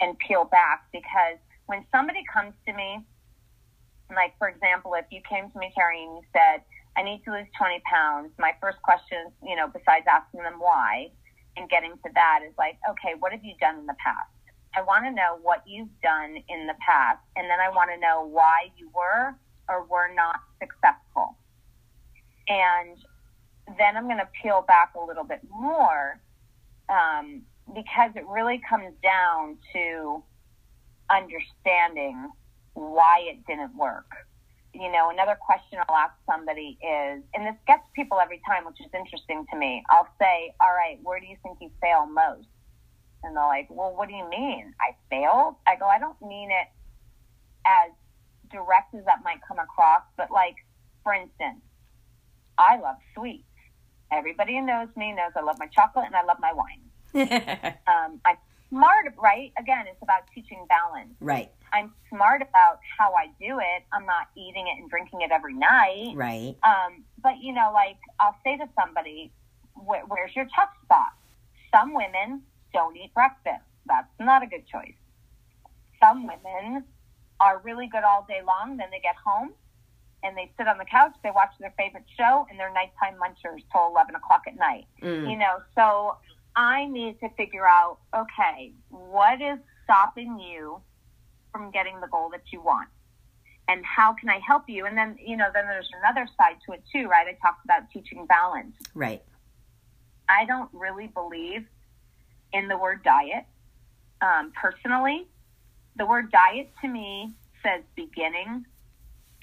and 0.00 0.16
peel 0.18 0.44
back. 0.44 0.86
Because 0.92 1.38
when 1.66 1.84
somebody 1.90 2.22
comes 2.32 2.54
to 2.66 2.72
me, 2.72 3.02
like 4.14 4.36
for 4.38 4.48
example, 4.48 4.94
if 4.94 5.06
you 5.10 5.20
came 5.28 5.50
to 5.50 5.58
me, 5.58 5.72
Terry, 5.74 6.02
and 6.04 6.16
you 6.16 6.22
said, 6.32 6.62
I 6.96 7.02
need 7.02 7.24
to 7.24 7.32
lose 7.32 7.46
20 7.58 7.82
pounds, 7.90 8.30
my 8.38 8.52
first 8.60 8.80
question, 8.82 9.32
you 9.42 9.56
know, 9.56 9.66
besides 9.66 10.06
asking 10.06 10.42
them 10.42 10.58
why 10.58 11.10
and 11.56 11.68
getting 11.68 11.92
to 11.92 12.10
that 12.14 12.40
is 12.46 12.54
like, 12.58 12.78
okay, 12.90 13.14
what 13.18 13.32
have 13.32 13.44
you 13.44 13.54
done 13.60 13.78
in 13.78 13.86
the 13.86 13.96
past? 13.98 14.33
I 14.76 14.82
want 14.82 15.04
to 15.04 15.10
know 15.10 15.38
what 15.42 15.62
you've 15.66 16.00
done 16.02 16.36
in 16.48 16.66
the 16.66 16.74
past, 16.84 17.20
and 17.36 17.48
then 17.48 17.60
I 17.60 17.68
want 17.70 17.90
to 17.94 18.00
know 18.00 18.26
why 18.26 18.70
you 18.76 18.90
were 18.94 19.34
or 19.68 19.84
were 19.84 20.12
not 20.14 20.40
successful. 20.60 21.36
And 22.48 22.98
then 23.78 23.96
I'm 23.96 24.04
going 24.04 24.18
to 24.18 24.28
peel 24.42 24.64
back 24.66 24.92
a 24.94 25.04
little 25.04 25.24
bit 25.24 25.40
more 25.48 26.20
um, 26.88 27.42
because 27.74 28.10
it 28.16 28.26
really 28.26 28.60
comes 28.68 28.92
down 29.02 29.56
to 29.72 30.22
understanding 31.08 32.30
why 32.74 33.20
it 33.26 33.46
didn't 33.46 33.76
work. 33.76 34.10
You 34.74 34.90
know, 34.90 35.10
another 35.10 35.38
question 35.40 35.78
I'll 35.88 35.94
ask 35.94 36.14
somebody 36.28 36.76
is, 36.82 37.22
and 37.32 37.46
this 37.46 37.54
gets 37.66 37.84
people 37.94 38.18
every 38.20 38.40
time, 38.46 38.66
which 38.66 38.80
is 38.80 38.90
interesting 38.92 39.46
to 39.52 39.56
me. 39.56 39.84
I'll 39.88 40.08
say, 40.20 40.52
All 40.60 40.74
right, 40.74 40.98
where 41.02 41.20
do 41.20 41.26
you 41.26 41.36
think 41.44 41.58
you 41.60 41.70
fail 41.80 42.06
most? 42.06 42.48
And 43.24 43.36
they're 43.36 43.46
like, 43.46 43.68
Well, 43.70 43.94
what 43.96 44.08
do 44.08 44.14
you 44.14 44.28
mean? 44.28 44.74
I 44.80 44.94
failed? 45.10 45.56
I 45.66 45.76
go, 45.76 45.86
I 45.86 45.98
don't 45.98 46.20
mean 46.22 46.50
it 46.50 46.68
as 47.66 47.90
direct 48.50 48.94
as 48.94 49.04
that 49.06 49.22
might 49.24 49.40
come 49.46 49.58
across, 49.58 50.02
but 50.16 50.30
like, 50.30 50.56
for 51.02 51.12
instance, 51.12 51.60
I 52.58 52.78
love 52.78 52.96
sweets. 53.14 53.44
Everybody 54.12 54.54
who 54.54 54.66
knows 54.66 54.88
me 54.96 55.12
knows 55.12 55.32
I 55.36 55.40
love 55.40 55.56
my 55.58 55.66
chocolate 55.66 56.06
and 56.06 56.14
I 56.14 56.24
love 56.24 56.38
my 56.40 56.52
wine. 56.52 56.80
um, 57.86 58.20
I'm 58.24 58.36
smart, 58.70 59.14
right? 59.18 59.52
Again, 59.58 59.86
it's 59.88 60.02
about 60.02 60.22
teaching 60.34 60.64
balance. 60.68 61.14
right. 61.20 61.50
I'm 61.72 61.92
smart 62.08 62.40
about 62.40 62.78
how 62.98 63.14
I 63.14 63.26
do 63.40 63.58
it. 63.58 63.82
I'm 63.92 64.06
not 64.06 64.28
eating 64.36 64.68
it 64.68 64.80
and 64.80 64.88
drinking 64.88 65.22
it 65.22 65.32
every 65.32 65.54
night. 65.54 66.12
Right. 66.14 66.54
Um, 66.62 67.02
but 67.20 67.42
you 67.42 67.52
know, 67.52 67.72
like 67.74 67.96
I'll 68.20 68.36
say 68.44 68.56
to 68.56 68.68
somebody, 68.78 69.32
"Where's 69.74 70.36
your 70.36 70.46
tough 70.54 70.70
spot?" 70.84 71.14
Some 71.72 71.92
women 71.92 72.42
don't 72.74 72.94
eat 72.96 73.14
breakfast. 73.14 73.64
That's 73.86 74.12
not 74.20 74.42
a 74.42 74.46
good 74.46 74.66
choice. 74.66 74.98
Some 76.02 76.26
women 76.26 76.84
are 77.40 77.62
really 77.64 77.86
good 77.86 78.04
all 78.04 78.26
day 78.28 78.40
long. 78.46 78.76
Then 78.76 78.88
they 78.90 79.00
get 79.00 79.16
home 79.16 79.54
and 80.22 80.36
they 80.36 80.50
sit 80.58 80.68
on 80.68 80.76
the 80.76 80.84
couch. 80.84 81.12
They 81.22 81.30
watch 81.30 81.52
their 81.58 81.72
favorite 81.78 82.04
show 82.18 82.46
and 82.50 82.60
they're 82.60 82.72
nighttime 82.72 83.14
munchers 83.18 83.62
till 83.72 83.88
eleven 83.88 84.14
o'clock 84.14 84.42
at 84.46 84.58
night. 84.58 84.86
Mm. 85.02 85.30
You 85.30 85.38
know, 85.38 85.62
so 85.74 86.16
I 86.56 86.86
need 86.86 87.18
to 87.20 87.28
figure 87.30 87.66
out, 87.66 87.98
okay, 88.14 88.72
what 88.90 89.40
is 89.40 89.58
stopping 89.84 90.38
you 90.38 90.80
from 91.52 91.70
getting 91.70 92.00
the 92.00 92.08
goal 92.08 92.28
that 92.30 92.42
you 92.52 92.60
want? 92.60 92.88
And 93.66 93.82
how 93.84 94.12
can 94.12 94.28
I 94.28 94.40
help 94.46 94.64
you? 94.68 94.84
And 94.84 94.96
then, 94.96 95.16
you 95.24 95.36
know, 95.36 95.46
then 95.54 95.64
there's 95.66 95.88
another 96.02 96.28
side 96.36 96.56
to 96.66 96.72
it 96.74 96.82
too, 96.92 97.08
right? 97.08 97.26
I 97.26 97.32
talked 97.40 97.64
about 97.64 97.90
teaching 97.90 98.26
balance. 98.26 98.76
Right. 98.94 99.22
I 100.28 100.44
don't 100.44 100.68
really 100.72 101.06
believe 101.06 101.66
in 102.54 102.68
the 102.68 102.78
word 102.78 103.02
diet. 103.02 103.44
Um, 104.22 104.52
personally, 104.58 105.26
the 105.96 106.06
word 106.06 106.30
diet 106.32 106.70
to 106.80 106.88
me 106.88 107.34
says 107.62 107.82
beginning 107.94 108.64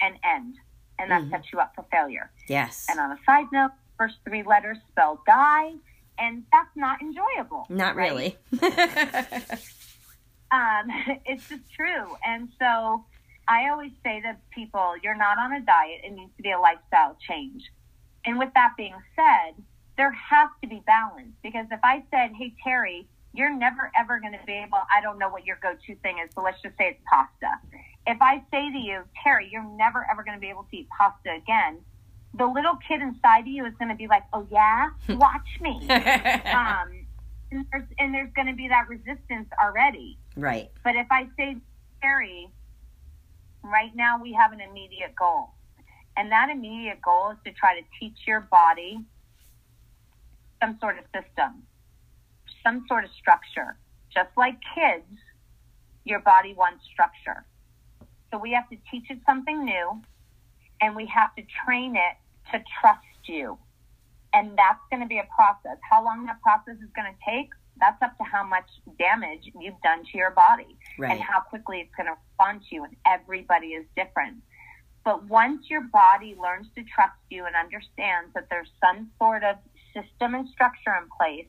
and 0.00 0.16
end, 0.24 0.56
and 0.98 1.10
that 1.10 1.22
Mhm. 1.22 1.30
sets 1.30 1.52
you 1.52 1.60
up 1.60 1.74
for 1.76 1.84
failure. 1.92 2.32
Yes. 2.48 2.86
And 2.90 2.98
on 2.98 3.12
a 3.12 3.18
side 3.24 3.46
note, 3.52 3.70
first 3.96 4.16
three 4.24 4.42
letters 4.42 4.78
spell 4.88 5.22
die, 5.26 5.74
and 6.18 6.44
that's 6.50 6.74
not 6.74 7.00
enjoyable. 7.00 7.66
Not 7.68 7.94
right? 7.94 8.10
really. 8.10 8.38
Um, 10.50 10.90
it's 11.24 11.48
just 11.48 11.62
true. 11.74 12.14
And 12.26 12.50
so 12.58 13.04
I 13.48 13.70
always 13.70 13.92
say 14.04 14.20
to 14.20 14.36
people, 14.50 14.94
you're 15.02 15.16
not 15.16 15.38
on 15.38 15.54
a 15.54 15.60
diet. 15.60 16.02
It 16.04 16.12
needs 16.12 16.30
to 16.36 16.42
be 16.42 16.50
a 16.50 16.60
lifestyle 16.60 17.16
change. 17.26 17.62
And 18.26 18.38
with 18.38 18.50
that 18.54 18.74
being 18.76 18.94
said, 19.16 19.54
there 20.02 20.10
has 20.10 20.48
to 20.60 20.66
be 20.68 20.82
balance 20.84 21.30
because 21.44 21.66
if 21.70 21.78
I 21.84 22.02
said, 22.10 22.32
hey, 22.36 22.52
Terry, 22.64 23.06
you're 23.34 23.56
never 23.56 23.92
ever 23.96 24.18
going 24.18 24.32
to 24.32 24.44
be 24.44 24.54
able, 24.54 24.78
I 24.90 25.00
don't 25.00 25.16
know 25.16 25.28
what 25.28 25.46
your 25.46 25.60
go 25.62 25.74
to 25.74 25.94
thing 26.02 26.18
is, 26.18 26.28
but 26.34 26.42
let's 26.42 26.60
just 26.60 26.76
say 26.76 26.88
it's 26.88 27.00
pasta. 27.08 27.52
If 28.04 28.20
I 28.20 28.42
say 28.50 28.72
to 28.72 28.78
you, 28.78 29.04
Terry, 29.22 29.48
you're 29.52 29.62
never 29.62 30.04
ever 30.10 30.24
going 30.24 30.36
to 30.36 30.40
be 30.40 30.50
able 30.50 30.66
to 30.72 30.76
eat 30.76 30.88
pasta 30.98 31.36
again, 31.36 31.78
the 32.34 32.46
little 32.46 32.76
kid 32.88 33.00
inside 33.00 33.42
of 33.42 33.46
you 33.46 33.64
is 33.64 33.74
going 33.78 33.90
to 33.90 33.94
be 33.94 34.08
like, 34.08 34.24
oh, 34.32 34.44
yeah, 34.50 34.90
watch 35.10 35.60
me. 35.60 35.78
um, 35.88 37.06
and 37.52 37.64
there's, 37.70 37.84
and 38.00 38.12
there's 38.12 38.32
going 38.34 38.48
to 38.48 38.54
be 38.54 38.66
that 38.66 38.88
resistance 38.88 39.48
already. 39.62 40.18
right. 40.36 40.68
But 40.82 40.96
if 40.96 41.06
I 41.12 41.28
say, 41.36 41.58
Terry, 42.00 42.48
right 43.62 43.94
now 43.94 44.20
we 44.20 44.32
have 44.32 44.52
an 44.52 44.60
immediate 44.60 45.14
goal. 45.14 45.50
And 46.16 46.32
that 46.32 46.50
immediate 46.50 47.00
goal 47.02 47.30
is 47.30 47.36
to 47.46 47.52
try 47.52 47.78
to 47.78 47.86
teach 48.00 48.26
your 48.26 48.40
body 48.40 48.98
some 50.62 50.78
sort 50.80 50.98
of 50.98 51.04
system, 51.06 51.64
some 52.62 52.84
sort 52.88 53.04
of 53.04 53.10
structure. 53.18 53.76
Just 54.14 54.30
like 54.36 54.56
kids, 54.74 55.08
your 56.04 56.20
body 56.20 56.54
wants 56.54 56.84
structure. 56.92 57.44
So 58.30 58.38
we 58.38 58.52
have 58.52 58.68
to 58.70 58.76
teach 58.90 59.10
it 59.10 59.18
something 59.26 59.64
new 59.64 60.00
and 60.80 60.94
we 60.94 61.06
have 61.06 61.34
to 61.36 61.42
train 61.64 61.96
it 61.96 62.16
to 62.52 62.62
trust 62.80 63.00
you. 63.24 63.58
And 64.34 64.56
that's 64.56 64.80
going 64.90 65.02
to 65.02 65.08
be 65.08 65.18
a 65.18 65.28
process. 65.34 65.78
How 65.88 66.04
long 66.04 66.26
that 66.26 66.40
process 66.42 66.76
is 66.82 66.90
going 66.96 67.12
to 67.12 67.18
take, 67.30 67.50
that's 67.80 68.00
up 68.02 68.16
to 68.18 68.24
how 68.24 68.44
much 68.44 68.68
damage 68.98 69.50
you've 69.58 69.80
done 69.82 70.04
to 70.12 70.18
your 70.18 70.30
body 70.30 70.76
Right. 70.98 71.12
and 71.12 71.20
how 71.20 71.40
quickly 71.40 71.80
it's 71.80 71.94
going 71.96 72.06
to 72.06 72.16
respond 72.28 72.62
to 72.68 72.74
you. 72.74 72.84
And 72.84 72.96
everybody 73.06 73.68
is 73.68 73.84
different. 73.96 74.36
But 75.04 75.24
once 75.24 75.68
your 75.68 75.82
body 75.82 76.36
learns 76.40 76.68
to 76.76 76.84
trust 76.84 77.18
you 77.30 77.44
and 77.44 77.56
understands 77.56 78.32
that 78.34 78.46
there's 78.50 78.68
some 78.84 79.10
sort 79.18 79.42
of 79.42 79.56
system 79.94 80.34
and 80.34 80.48
structure 80.48 80.94
in 81.00 81.08
place, 81.18 81.48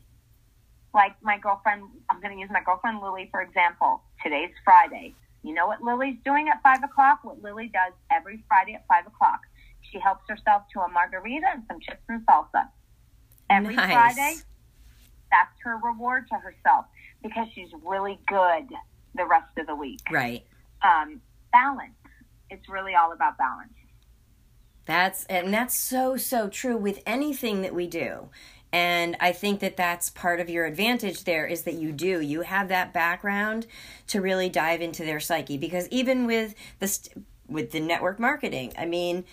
like 0.93 1.15
my 1.21 1.37
girlfriend, 1.37 1.83
I'm 2.09 2.21
going 2.21 2.33
to 2.33 2.39
use 2.39 2.49
my 2.51 2.61
girlfriend 2.63 3.01
Lily, 3.01 3.27
for 3.31 3.41
example. 3.41 4.03
Today's 4.23 4.51
Friday. 4.63 5.15
You 5.43 5.53
know 5.53 5.67
what 5.67 5.81
Lily's 5.81 6.17
doing 6.23 6.47
at 6.49 6.61
five 6.61 6.83
o'clock? 6.83 7.19
What 7.23 7.41
Lily 7.41 7.69
does 7.73 7.93
every 8.11 8.43
Friday 8.47 8.75
at 8.75 8.85
five 8.87 9.05
o'clock. 9.07 9.41
She 9.91 9.99
helps 9.99 10.23
herself 10.29 10.63
to 10.73 10.79
a 10.81 10.89
margarita 10.89 11.47
and 11.53 11.63
some 11.67 11.79
chips 11.81 12.01
and 12.07 12.25
salsa. 12.25 12.69
Every 13.49 13.75
Nice. 13.75 13.91
Friday, 13.91 14.35
that's 15.29 15.51
her 15.63 15.77
reward 15.83 16.27
to 16.29 16.35
herself 16.35 16.85
because 17.21 17.47
she's 17.53 17.69
really 17.83 18.19
good 18.27 18.67
the 19.15 19.25
rest 19.25 19.57
of 19.57 19.67
the 19.67 19.75
week. 19.75 19.99
Right. 20.09 20.45
Um, 20.81 21.21
balance. 21.51 21.91
It's 22.49 22.67
really 22.69 22.95
all 22.95 23.11
about 23.11 23.37
balance. 23.37 23.73
That's 24.85 25.25
and 25.25 25.53
that's 25.53 25.77
so 25.77 26.17
so 26.17 26.49
true 26.49 26.77
with 26.77 27.01
anything 27.05 27.61
that 27.61 27.73
we 27.73 27.87
do. 27.87 28.29
And 28.71 29.15
I 29.19 29.31
think 29.33 29.59
that 29.59 29.77
that's 29.77 30.09
part 30.09 30.39
of 30.39 30.49
your 30.49 30.65
advantage 30.65 31.25
there 31.25 31.45
is 31.45 31.61
that 31.61 31.75
you 31.75 31.91
do. 31.91 32.19
You 32.19 32.41
have 32.41 32.69
that 32.69 32.91
background 32.91 33.67
to 34.07 34.19
really 34.19 34.49
dive 34.49 34.81
into 34.81 35.05
their 35.05 35.19
psyche 35.19 35.57
because 35.57 35.87
even 35.89 36.25
with 36.25 36.55
the 36.79 36.87
st- 36.87 37.25
with 37.47 37.71
the 37.71 37.79
network 37.79 38.19
marketing, 38.19 38.73
I 38.77 38.85
mean, 38.85 39.25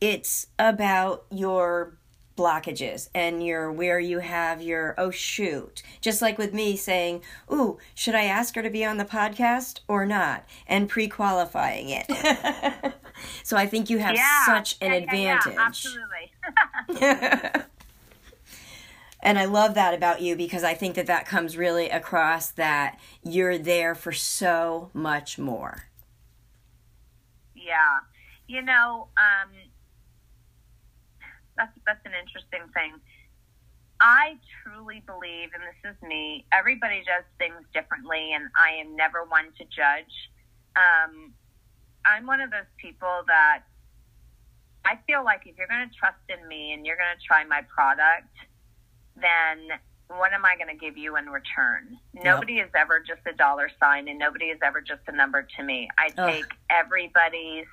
it's 0.00 0.46
about 0.58 1.24
your 1.30 1.98
blockages 2.36 3.10
and 3.14 3.44
your 3.44 3.70
where 3.70 4.00
you 4.00 4.20
have 4.20 4.62
your 4.62 4.94
oh 4.96 5.10
shoot 5.10 5.82
just 6.00 6.22
like 6.22 6.38
with 6.38 6.54
me 6.54 6.74
saying 6.74 7.20
ooh 7.52 7.76
should 7.94 8.14
i 8.14 8.24
ask 8.24 8.54
her 8.54 8.62
to 8.62 8.70
be 8.70 8.82
on 8.82 8.96
the 8.96 9.04
podcast 9.04 9.80
or 9.88 10.06
not 10.06 10.46
and 10.66 10.88
pre-qualifying 10.88 11.90
it 11.90 12.94
so 13.42 13.56
i 13.56 13.66
think 13.66 13.90
you 13.90 13.98
have 13.98 14.16
Yeah. 14.16 14.44
such 14.44 14.76
an 14.80 14.92
Yeah, 14.92 15.02
advantage 15.04 15.54
yeah, 15.54 15.66
absolutely. 15.66 16.32
and 19.22 19.38
I 19.38 19.44
love 19.44 19.74
that 19.74 19.94
about 19.94 20.20
you 20.20 20.36
because 20.36 20.64
I 20.64 20.74
think 20.74 20.94
that 20.96 21.06
that 21.06 21.26
comes 21.26 21.56
really 21.56 21.88
across 21.90 22.50
that 22.52 22.98
you're 23.22 23.58
there 23.58 23.94
for 23.94 24.12
so 24.12 24.90
much 24.94 25.38
more. 25.38 25.84
Yeah. 27.54 28.00
You 28.48 28.62
know, 28.62 29.08
um, 29.16 29.50
that's 31.56 31.72
that's 31.86 32.04
an 32.04 32.12
interesting 32.20 32.62
thing. 32.74 32.94
I 34.00 34.38
truly 34.62 35.02
believe, 35.06 35.50
and 35.54 35.62
this 35.62 35.92
is 35.92 36.02
me, 36.02 36.46
everybody 36.52 37.02
does 37.04 37.24
things 37.38 37.60
differently, 37.74 38.32
and 38.34 38.48
I 38.56 38.80
am 38.80 38.96
never 38.96 39.24
one 39.24 39.52
to 39.58 39.64
judge. 39.64 40.30
Um, 40.74 41.34
I'm 42.04 42.26
one 42.26 42.40
of 42.40 42.50
those 42.50 42.68
people 42.78 43.22
that 43.26 43.62
I 44.84 44.98
feel 45.06 45.24
like 45.24 45.42
if 45.46 45.56
you're 45.58 45.68
going 45.68 45.88
to 45.88 45.94
trust 45.94 46.22
in 46.28 46.46
me 46.48 46.72
and 46.72 46.86
you're 46.86 46.96
going 46.96 47.14
to 47.18 47.24
try 47.24 47.44
my 47.44 47.62
product, 47.62 48.32
then 49.16 49.78
what 50.08 50.32
am 50.32 50.44
I 50.44 50.56
going 50.56 50.68
to 50.68 50.80
give 50.80 50.96
you 50.96 51.16
in 51.16 51.26
return? 51.26 51.98
Nobody 52.14 52.58
is 52.58 52.70
ever 52.74 52.98
just 53.00 53.20
a 53.26 53.36
dollar 53.36 53.70
sign, 53.78 54.08
and 54.08 54.18
nobody 54.18 54.46
is 54.46 54.58
ever 54.62 54.80
just 54.80 55.02
a 55.06 55.12
number 55.12 55.46
to 55.56 55.62
me. 55.62 55.88
I 55.98 56.10
Ugh. 56.18 56.32
take 56.32 56.46
everybody's 56.68 57.66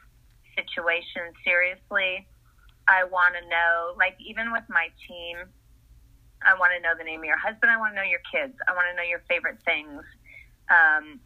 situation 0.55 1.33
seriously. 1.43 2.27
I 2.87 3.05
want 3.05 3.35
to 3.35 3.49
know, 3.49 3.93
like, 3.97 4.17
even 4.19 4.51
with 4.51 4.63
my 4.69 4.89
team, 5.07 5.37
I 6.45 6.53
want 6.59 6.73
to 6.77 6.81
know 6.81 6.93
the 6.97 7.03
name 7.03 7.19
of 7.19 7.25
your 7.25 7.37
husband. 7.37 7.71
I 7.71 7.77
want 7.77 7.93
to 7.93 7.95
know 7.95 8.07
your 8.07 8.21
kids. 8.31 8.53
I 8.67 8.73
want 8.73 8.87
to 8.91 8.95
know 8.95 9.07
your 9.07 9.23
favorite 9.27 9.57
things. 9.65 10.03
Um, 10.69 11.19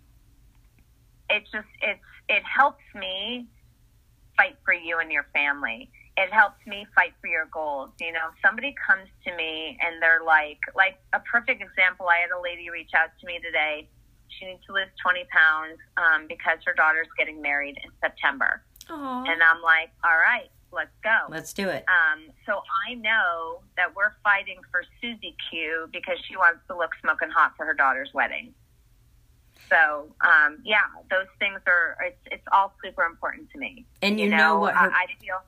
it 1.32 1.44
just 1.52 1.68
it's 1.82 2.00
it 2.30 2.44
helps 2.44 2.84
me 2.96 3.48
fight 4.38 4.58
for 4.64 4.74
you 4.74 5.00
and 5.00 5.12
your 5.12 5.26
family. 5.34 5.90
It 6.18 6.32
helps 6.32 6.60
me 6.68 6.86
fight 6.94 7.14
for 7.22 7.28
your 7.28 7.46
goals. 7.52 7.90
You 8.00 8.12
know, 8.12 8.30
if 8.34 8.36
somebody 8.46 8.76
comes 8.88 9.08
to 9.26 9.36
me 9.36 9.78
and 9.82 10.02
they're 10.02 10.24
like, 10.26 10.60
like 10.76 11.00
a 11.14 11.20
perfect 11.22 11.62
example. 11.62 12.08
I 12.08 12.18
had 12.18 12.32
a 12.38 12.42
lady 12.42 12.70
reach 12.70 12.92
out 12.96 13.10
to 13.20 13.26
me 13.26 13.40
today. 13.40 13.88
She 14.28 14.46
needs 14.46 14.64
to 14.68 14.74
lose 14.74 14.88
20 15.02 15.26
pounds 15.32 15.80
um, 15.98 16.28
because 16.28 16.60
her 16.66 16.74
daughter's 16.74 17.08
getting 17.18 17.42
married 17.42 17.76
in 17.84 17.92
September. 18.02 18.62
Oh, 18.90 19.24
And 19.28 19.42
I'm 19.44 19.62
like, 19.62 19.92
all 20.04 20.18
right, 20.18 20.50
let's 20.72 20.96
go. 21.04 21.18
let's 21.30 21.54
do 21.54 21.68
it. 21.70 21.86
Um, 21.88 22.28
so 22.46 22.62
I 22.88 22.96
know 22.96 23.62
that 23.78 23.96
we're 23.96 24.14
fighting 24.24 24.60
for 24.72 24.84
Susie 25.02 25.36
Q 25.50 25.88
because 25.92 26.18
she 26.28 26.36
wants 26.36 26.60
to 26.68 26.78
look 26.78 26.92
smoking 27.02 27.30
hot 27.30 27.54
for 27.58 27.66
her 27.66 27.74
daughter's 27.74 28.12
wedding. 28.14 28.54
So 29.72 30.14
um, 30.22 30.60
yeah, 30.66 30.82
those 31.10 31.28
things 31.40 31.62
are 31.66 31.98
it's 32.06 32.20
it's 32.26 32.44
all 32.52 32.74
super 32.84 33.04
important 33.04 33.50
to 33.52 33.58
me. 33.58 33.86
And 34.02 34.20
you 34.20 34.30
know 34.30 34.60
what 34.60 34.76
her- 34.76 34.92
I, 34.92 35.04
I 35.04 35.06
feel. 35.20 35.42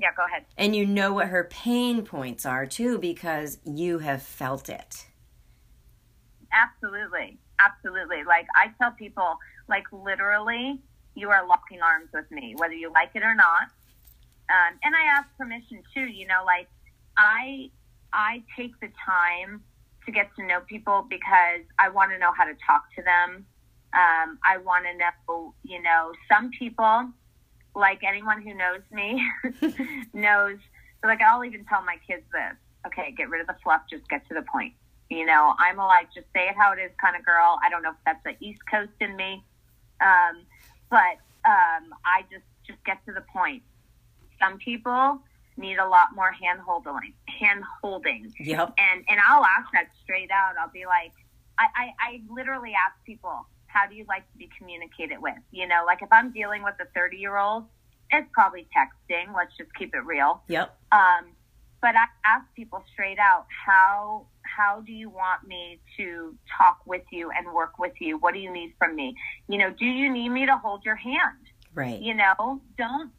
Yeah, 0.00 0.08
go 0.16 0.24
ahead. 0.24 0.44
And 0.56 0.74
you 0.74 0.86
know 0.86 1.12
what 1.12 1.28
her 1.28 1.44
pain 1.44 2.04
points 2.04 2.46
are 2.46 2.66
too 2.66 2.98
because 2.98 3.58
you 3.64 3.98
have 3.98 4.22
felt 4.22 4.68
it. 4.68 5.06
Absolutely, 6.52 7.36
absolutely. 7.58 8.24
Like 8.24 8.46
I 8.56 8.72
tell 8.80 8.92
people, 8.92 9.36
like 9.68 9.84
literally, 9.92 10.80
you 11.14 11.28
are 11.30 11.46
locking 11.46 11.82
arms 11.82 12.08
with 12.14 12.30
me, 12.30 12.54
whether 12.56 12.74
you 12.74 12.90
like 12.92 13.10
it 13.14 13.22
or 13.22 13.34
not. 13.34 13.64
Um, 14.48 14.78
and 14.82 14.94
I 14.94 15.18
ask 15.18 15.28
permission 15.36 15.82
too. 15.92 16.06
You 16.06 16.26
know, 16.26 16.42
like 16.46 16.68
I 17.18 17.70
I 18.12 18.42
take 18.56 18.78
the 18.80 18.88
time 19.04 19.62
to 20.08 20.12
get 20.12 20.34
to 20.36 20.46
know 20.46 20.60
people 20.66 21.06
because 21.08 21.60
I 21.78 21.90
want 21.90 22.12
to 22.12 22.18
know 22.18 22.32
how 22.32 22.44
to 22.44 22.54
talk 22.66 22.84
to 22.96 23.02
them. 23.02 23.44
Um, 23.92 24.38
I 24.42 24.56
want 24.56 24.86
to 24.86 24.96
know, 24.96 25.54
you 25.62 25.82
know, 25.82 26.12
some 26.30 26.50
people, 26.58 27.10
like 27.76 28.02
anyone 28.02 28.40
who 28.40 28.54
knows 28.54 28.80
me, 28.90 29.22
knows. 30.14 30.56
Like 31.04 31.20
I'll 31.20 31.44
even 31.44 31.64
tell 31.66 31.82
my 31.82 31.96
kids 32.06 32.24
this. 32.32 32.56
Okay, 32.86 33.12
get 33.16 33.28
rid 33.28 33.42
of 33.42 33.46
the 33.46 33.56
fluff. 33.62 33.82
Just 33.90 34.08
get 34.08 34.26
to 34.28 34.34
the 34.34 34.44
point. 34.50 34.72
You 35.10 35.26
know, 35.26 35.54
I'm 35.58 35.78
a 35.78 35.86
like 35.86 36.12
just 36.14 36.26
say 36.34 36.48
it 36.48 36.56
how 36.56 36.72
it 36.72 36.78
is 36.78 36.90
kind 37.00 37.14
of 37.14 37.24
girl. 37.24 37.58
I 37.62 37.68
don't 37.68 37.82
know 37.82 37.90
if 37.90 37.96
that's 38.06 38.22
the 38.24 38.34
East 38.40 38.60
Coast 38.70 38.92
in 39.00 39.14
me, 39.14 39.44
um, 40.00 40.42
but 40.90 41.20
um, 41.44 41.92
I 42.04 42.24
just 42.30 42.44
just 42.66 42.82
get 42.84 43.04
to 43.06 43.12
the 43.12 43.22
point. 43.32 43.62
Some 44.40 44.58
people 44.58 45.20
need 45.58 45.78
a 45.78 45.86
lot 45.88 46.08
more 46.14 46.32
hand 46.32 46.60
holding, 46.60 47.12
hand 47.40 47.62
holding, 47.82 48.32
Yep. 48.38 48.74
and 48.78 49.04
and 49.08 49.20
I'll 49.26 49.44
ask 49.44 49.66
that 49.72 49.88
straight 50.02 50.30
out. 50.30 50.54
I'll 50.60 50.70
be 50.70 50.86
like, 50.86 51.12
I, 51.58 51.66
I 51.76 51.92
I 52.00 52.20
literally 52.30 52.72
ask 52.72 52.94
people, 53.04 53.46
how 53.66 53.86
do 53.86 53.94
you 53.94 54.04
like 54.08 54.30
to 54.32 54.38
be 54.38 54.48
communicated 54.56 55.18
with? 55.20 55.34
You 55.50 55.66
know, 55.66 55.82
like 55.86 56.02
if 56.02 56.08
I'm 56.12 56.32
dealing 56.32 56.62
with 56.62 56.74
a 56.80 56.86
30 56.94 57.16
year 57.16 57.36
old, 57.36 57.64
it's 58.10 58.28
probably 58.32 58.66
texting. 58.76 59.34
Let's 59.36 59.56
just 59.56 59.74
keep 59.74 59.94
it 59.94 60.04
real. 60.04 60.42
Yep. 60.48 60.74
Um, 60.92 61.26
but 61.80 61.94
I 61.94 62.06
ask 62.24 62.44
people 62.56 62.82
straight 62.92 63.18
out, 63.18 63.46
how 63.66 64.26
how 64.42 64.80
do 64.80 64.92
you 64.92 65.08
want 65.10 65.46
me 65.46 65.78
to 65.96 66.34
talk 66.56 66.80
with 66.86 67.02
you 67.12 67.30
and 67.30 67.52
work 67.54 67.78
with 67.78 67.92
you? 68.00 68.18
What 68.18 68.34
do 68.34 68.40
you 68.40 68.50
need 68.52 68.74
from 68.78 68.96
me? 68.96 69.14
You 69.48 69.58
know, 69.58 69.70
do 69.70 69.84
you 69.84 70.10
need 70.12 70.30
me 70.30 70.46
to 70.46 70.56
hold 70.56 70.84
your 70.84 70.96
hand? 70.96 71.38
Right. 71.74 72.00
You 72.00 72.14
know, 72.14 72.60
don't 72.76 73.12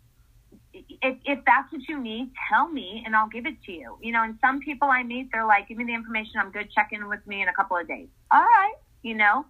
if 1.01 1.17
if 1.25 1.39
that's 1.45 1.71
what 1.71 1.81
you 1.87 1.99
need, 1.99 2.31
tell 2.49 2.67
me 2.67 3.03
and 3.05 3.15
I'll 3.15 3.29
give 3.29 3.45
it 3.45 3.61
to 3.65 3.71
you. 3.71 3.97
You 4.01 4.11
know, 4.11 4.23
and 4.23 4.37
some 4.41 4.59
people 4.59 4.89
I 4.89 5.03
meet, 5.03 5.29
they're 5.31 5.45
like, 5.45 5.67
give 5.67 5.77
me 5.77 5.85
the 5.85 5.93
information. 5.93 6.33
I'm 6.39 6.51
good. 6.51 6.69
Check 6.71 6.89
in 6.91 7.07
with 7.07 7.25
me 7.27 7.41
in 7.41 7.47
a 7.47 7.53
couple 7.53 7.77
of 7.77 7.87
days. 7.87 8.07
All 8.31 8.41
right. 8.41 8.73
You 9.01 9.15
know, 9.15 9.45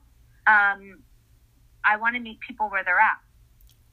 um, 0.47 1.03
I 1.83 1.97
want 1.97 2.15
to 2.15 2.21
meet 2.21 2.39
people 2.39 2.69
where 2.69 2.83
they're 2.83 2.99
at. 2.99 3.17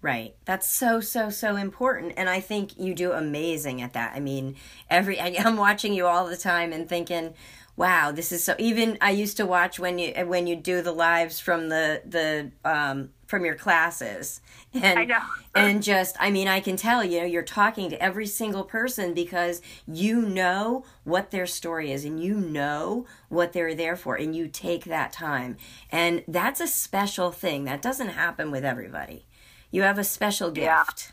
Right. 0.03 0.37
That's 0.45 0.69
so 0.69 1.01
so 1.01 1.31
so 1.31 1.57
important 1.57 2.15
and 2.17 2.29
I 2.29 2.41
think 2.41 2.79
you 2.79 2.95
do 2.95 3.13
amazing 3.13 3.83
at 3.83 3.95
that. 3.95 4.15
I 4.15 4.21
mean, 4.21 4.57
every 4.89 5.19
I, 5.19 5.35
I'm 5.45 5.57
watching 5.57 5.95
you 5.95 6.07
all 6.07 6.27
the 6.27 6.37
time 6.37 6.73
and 6.73 6.89
thinking, 6.89 7.35
"Wow, 7.77 8.13
this 8.13 8.33
is 8.33 8.43
so 8.43 8.55
even 8.59 8.99
I 9.01 9.11
used 9.11 9.37
to 9.37 9.47
watch 9.47 9.79
when 9.79 9.99
you 9.99 10.13
when 10.27 10.47
you 10.47 10.57
do 10.57 10.83
the 10.83 10.93
lives 10.93 11.41
from 11.41 11.69
the 11.69 12.03
the 12.05 12.51
um 12.69 13.11
from 13.27 13.45
your 13.45 13.55
classes. 13.55 14.41
And 14.73 14.99
I 14.99 15.05
know. 15.05 15.21
and 15.55 15.83
just 15.83 16.17
I 16.21 16.31
mean, 16.31 16.49
I 16.49 16.61
can 16.61 16.77
tell, 16.77 17.03
you 17.03 17.21
know, 17.21 17.27
you're 17.27 17.43
talking 17.43 17.91
to 17.91 18.03
every 18.03 18.27
single 18.27 18.65
person 18.65 19.15
because 19.15 19.63
you 19.87 20.21
know 20.23 20.85
what 21.05 21.31
their 21.31 21.47
story 21.47 21.93
is 21.93 22.05
and 22.05 22.23
you 22.23 22.35
know 22.35 23.07
what 23.29 23.53
they're 23.53 23.75
there 23.75 23.97
for 23.97 24.17
and 24.17 24.37
you 24.37 24.49
take 24.49 24.85
that 24.85 25.13
time. 25.13 25.57
And 25.91 26.25
that's 26.29 26.61
a 26.61 26.67
special 26.67 27.33
thing. 27.33 27.65
That 27.65 27.83
doesn't 27.83 28.11
happen 28.11 28.51
with 28.51 28.65
everybody. 28.65 29.27
You 29.71 29.83
have 29.83 29.99
a 29.99 30.05
special 30.05 30.51
gift. 30.51 31.13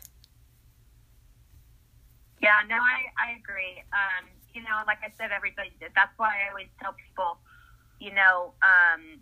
Yeah, 2.42 2.60
no, 2.68 2.76
I, 2.76 3.08
I 3.16 3.38
agree. 3.38 3.82
Um, 3.90 4.28
you 4.54 4.62
know, 4.62 4.86
like 4.86 4.98
I 5.02 5.10
said, 5.18 5.30
everybody 5.34 5.72
did. 5.80 5.90
That's 5.94 6.14
why 6.16 6.46
I 6.46 6.50
always 6.50 6.70
tell 6.80 6.94
people, 6.94 7.38
you 8.00 8.14
know, 8.14 8.54
um, 8.62 9.18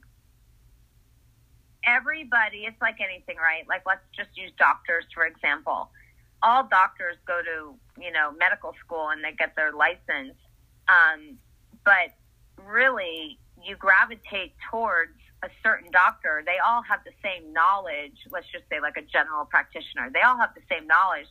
everybody, 1.85 2.68
it's 2.68 2.81
like 2.81 3.01
anything, 3.01 3.37
right? 3.37 3.66
Like, 3.66 3.83
let's 3.87 4.05
just 4.14 4.37
use 4.37 4.53
doctors, 4.59 5.05
for 5.14 5.25
example. 5.25 5.90
All 6.42 6.68
doctors 6.68 7.16
go 7.27 7.40
to, 7.40 7.75
you 8.01 8.12
know, 8.12 8.33
medical 8.38 8.75
school 8.85 9.09
and 9.09 9.25
they 9.25 9.33
get 9.33 9.57
their 9.57 9.73
license. 9.73 10.37
Um, 10.87 11.38
but 11.85 12.12
really, 12.61 13.38
you 13.64 13.77
gravitate 13.77 14.53
towards 14.71 15.16
a 15.42 15.49
certain 15.62 15.90
doctor. 15.90 16.42
They 16.45 16.59
all 16.59 16.83
have 16.83 17.01
the 17.05 17.14
same 17.25 17.53
knowledge. 17.53 18.18
Let's 18.31 18.47
just 18.53 18.64
say, 18.68 18.81
like 18.81 18.97
a 18.97 19.03
general 19.03 19.47
practitioner. 19.47 20.11
They 20.12 20.21
all 20.21 20.37
have 20.37 20.55
the 20.55 20.62
same 20.68 20.87
knowledge 20.87 21.27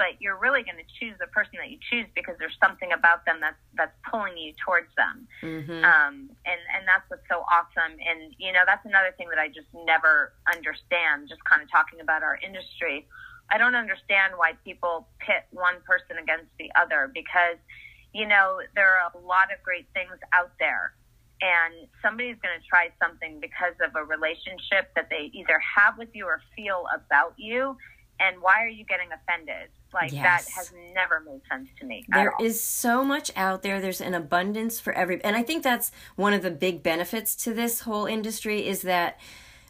but 0.00 0.16
you're 0.16 0.40
really 0.40 0.64
going 0.64 0.80
to 0.80 0.88
choose 0.96 1.12
the 1.20 1.28
person 1.28 1.60
that 1.60 1.68
you 1.68 1.76
choose 1.92 2.08
because 2.16 2.32
there's 2.40 2.56
something 2.56 2.88
about 2.96 3.28
them 3.28 3.36
that's 3.36 3.60
that's 3.76 3.92
pulling 4.08 4.32
you 4.32 4.56
towards 4.64 4.88
them. 4.96 5.28
Mhm. 5.44 5.84
Um, 5.84 6.32
and 6.48 6.60
and 6.72 6.88
that's 6.88 7.04
what's 7.12 7.28
so 7.28 7.44
awesome. 7.52 8.00
And 8.00 8.32
you 8.40 8.50
know, 8.50 8.64
that's 8.64 8.80
another 8.88 9.12
thing 9.20 9.28
that 9.28 9.38
I 9.38 9.48
just 9.48 9.68
never 9.84 10.32
understand. 10.48 11.28
Just 11.28 11.44
kind 11.44 11.60
of 11.60 11.70
talking 11.70 12.00
about 12.00 12.24
our 12.24 12.40
industry, 12.40 13.06
I 13.52 13.58
don't 13.58 13.76
understand 13.76 14.32
why 14.40 14.56
people 14.64 15.06
pit 15.20 15.44
one 15.52 15.84
person 15.84 16.16
against 16.16 16.48
the 16.58 16.72
other 16.80 17.12
because 17.12 17.60
you 18.16 18.26
know 18.26 18.64
there 18.74 18.88
are 18.96 19.12
a 19.12 19.18
lot 19.20 19.52
of 19.52 19.60
great 19.62 19.86
things 19.92 20.16
out 20.32 20.56
there. 20.58 20.96
And 21.42 21.88
somebody's 22.00 22.36
going 22.40 22.56
to 22.56 22.64
try 22.66 22.88
something 23.02 23.40
because 23.40 23.72
of 23.84 23.96
a 23.96 24.04
relationship 24.04 24.92
that 24.96 25.08
they 25.08 25.28
either 25.32 25.60
have 25.60 25.96
with 25.96 26.08
you 26.12 26.24
or 26.24 26.40
feel 26.56 26.84
about 26.92 27.32
you. 27.36 27.76
And 28.20 28.40
why 28.42 28.62
are 28.62 28.68
you 28.68 28.84
getting 28.84 29.08
offended? 29.08 29.72
Like 29.92 30.12
Yes. 30.12 30.46
that 30.46 30.52
has 30.54 30.72
never 30.94 31.20
made 31.20 31.40
sense 31.48 31.68
to 31.80 31.86
me. 31.86 32.04
There 32.08 32.32
is 32.40 32.62
so 32.62 33.04
much 33.04 33.30
out 33.36 33.62
there. 33.62 33.80
There's 33.80 34.00
an 34.00 34.14
abundance 34.14 34.78
for 34.78 34.92
every, 34.92 35.22
and 35.24 35.36
I 35.36 35.42
think 35.42 35.62
that's 35.62 35.90
one 36.16 36.32
of 36.32 36.42
the 36.42 36.50
big 36.50 36.82
benefits 36.82 37.34
to 37.44 37.52
this 37.54 37.80
whole 37.80 38.06
industry 38.06 38.66
is 38.66 38.82
that 38.82 39.18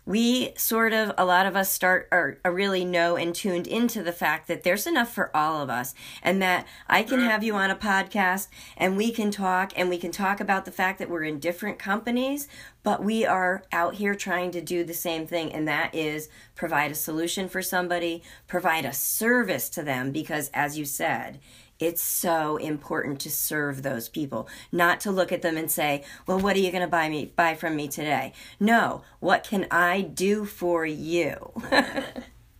we 0.06 0.52
sort 0.56 0.92
of 0.92 1.12
a 1.16 1.24
lot 1.24 1.46
of 1.46 1.56
us 1.56 1.70
start 1.70 2.08
are, 2.10 2.38
are 2.44 2.52
really 2.52 2.84
know 2.84 3.16
and 3.16 3.34
tuned 3.34 3.66
into 3.66 4.02
the 4.02 4.12
fact 4.12 4.48
that 4.48 4.62
there's 4.62 4.86
enough 4.86 5.12
for 5.12 5.34
all 5.36 5.60
of 5.62 5.70
us 5.70 5.94
and 6.22 6.40
that 6.40 6.66
i 6.88 7.02
can 7.02 7.20
have 7.20 7.44
you 7.44 7.54
on 7.54 7.70
a 7.70 7.76
podcast 7.76 8.48
and 8.76 8.96
we 8.96 9.10
can 9.10 9.30
talk 9.30 9.72
and 9.76 9.88
we 9.88 9.98
can 9.98 10.10
talk 10.10 10.40
about 10.40 10.64
the 10.64 10.70
fact 10.70 10.98
that 10.98 11.10
we're 11.10 11.24
in 11.24 11.38
different 11.38 11.78
companies 11.78 12.48
but 12.82 13.04
we 13.04 13.26
are 13.26 13.64
out 13.72 13.94
here 13.94 14.14
trying 14.14 14.50
to 14.52 14.60
do 14.60 14.84
the 14.84 14.94
same 14.94 15.26
thing. 15.26 15.52
And 15.52 15.68
that 15.68 15.94
is 15.94 16.28
provide 16.54 16.90
a 16.90 16.94
solution 16.94 17.48
for 17.48 17.62
somebody 17.62 18.22
provide 18.46 18.84
a 18.84 18.92
service 18.92 19.68
to 19.70 19.82
them 19.82 20.12
because 20.12 20.50
as 20.54 20.78
you 20.78 20.84
said 20.84 21.38
it's 21.80 22.02
so 22.02 22.56
important 22.58 23.18
to 23.20 23.30
serve 23.30 23.82
those 23.82 24.08
people 24.08 24.48
not 24.70 25.00
to 25.00 25.10
look 25.10 25.32
at 25.32 25.42
them 25.42 25.56
and 25.56 25.70
say 25.70 26.04
well 26.26 26.38
what 26.38 26.54
are 26.56 26.60
you 26.60 26.70
going 26.70 26.82
to 26.82 26.88
buy 26.88 27.08
me 27.08 27.32
buy 27.36 27.54
from 27.54 27.74
me 27.74 27.88
today 27.88 28.32
no 28.58 29.02
what 29.18 29.42
can 29.42 29.66
i 29.70 30.00
do 30.00 30.44
for 30.44 30.86
you 30.86 31.52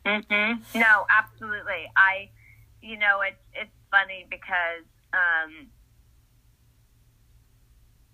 hmm 0.07 0.53
No, 0.75 1.07
absolutely. 1.11 1.91
I, 1.97 2.31
you 2.83 2.99
know, 2.99 3.21
it's 3.21 3.43
it's 3.55 3.71
funny 3.91 4.27
because 4.31 4.87
um, 5.13 5.69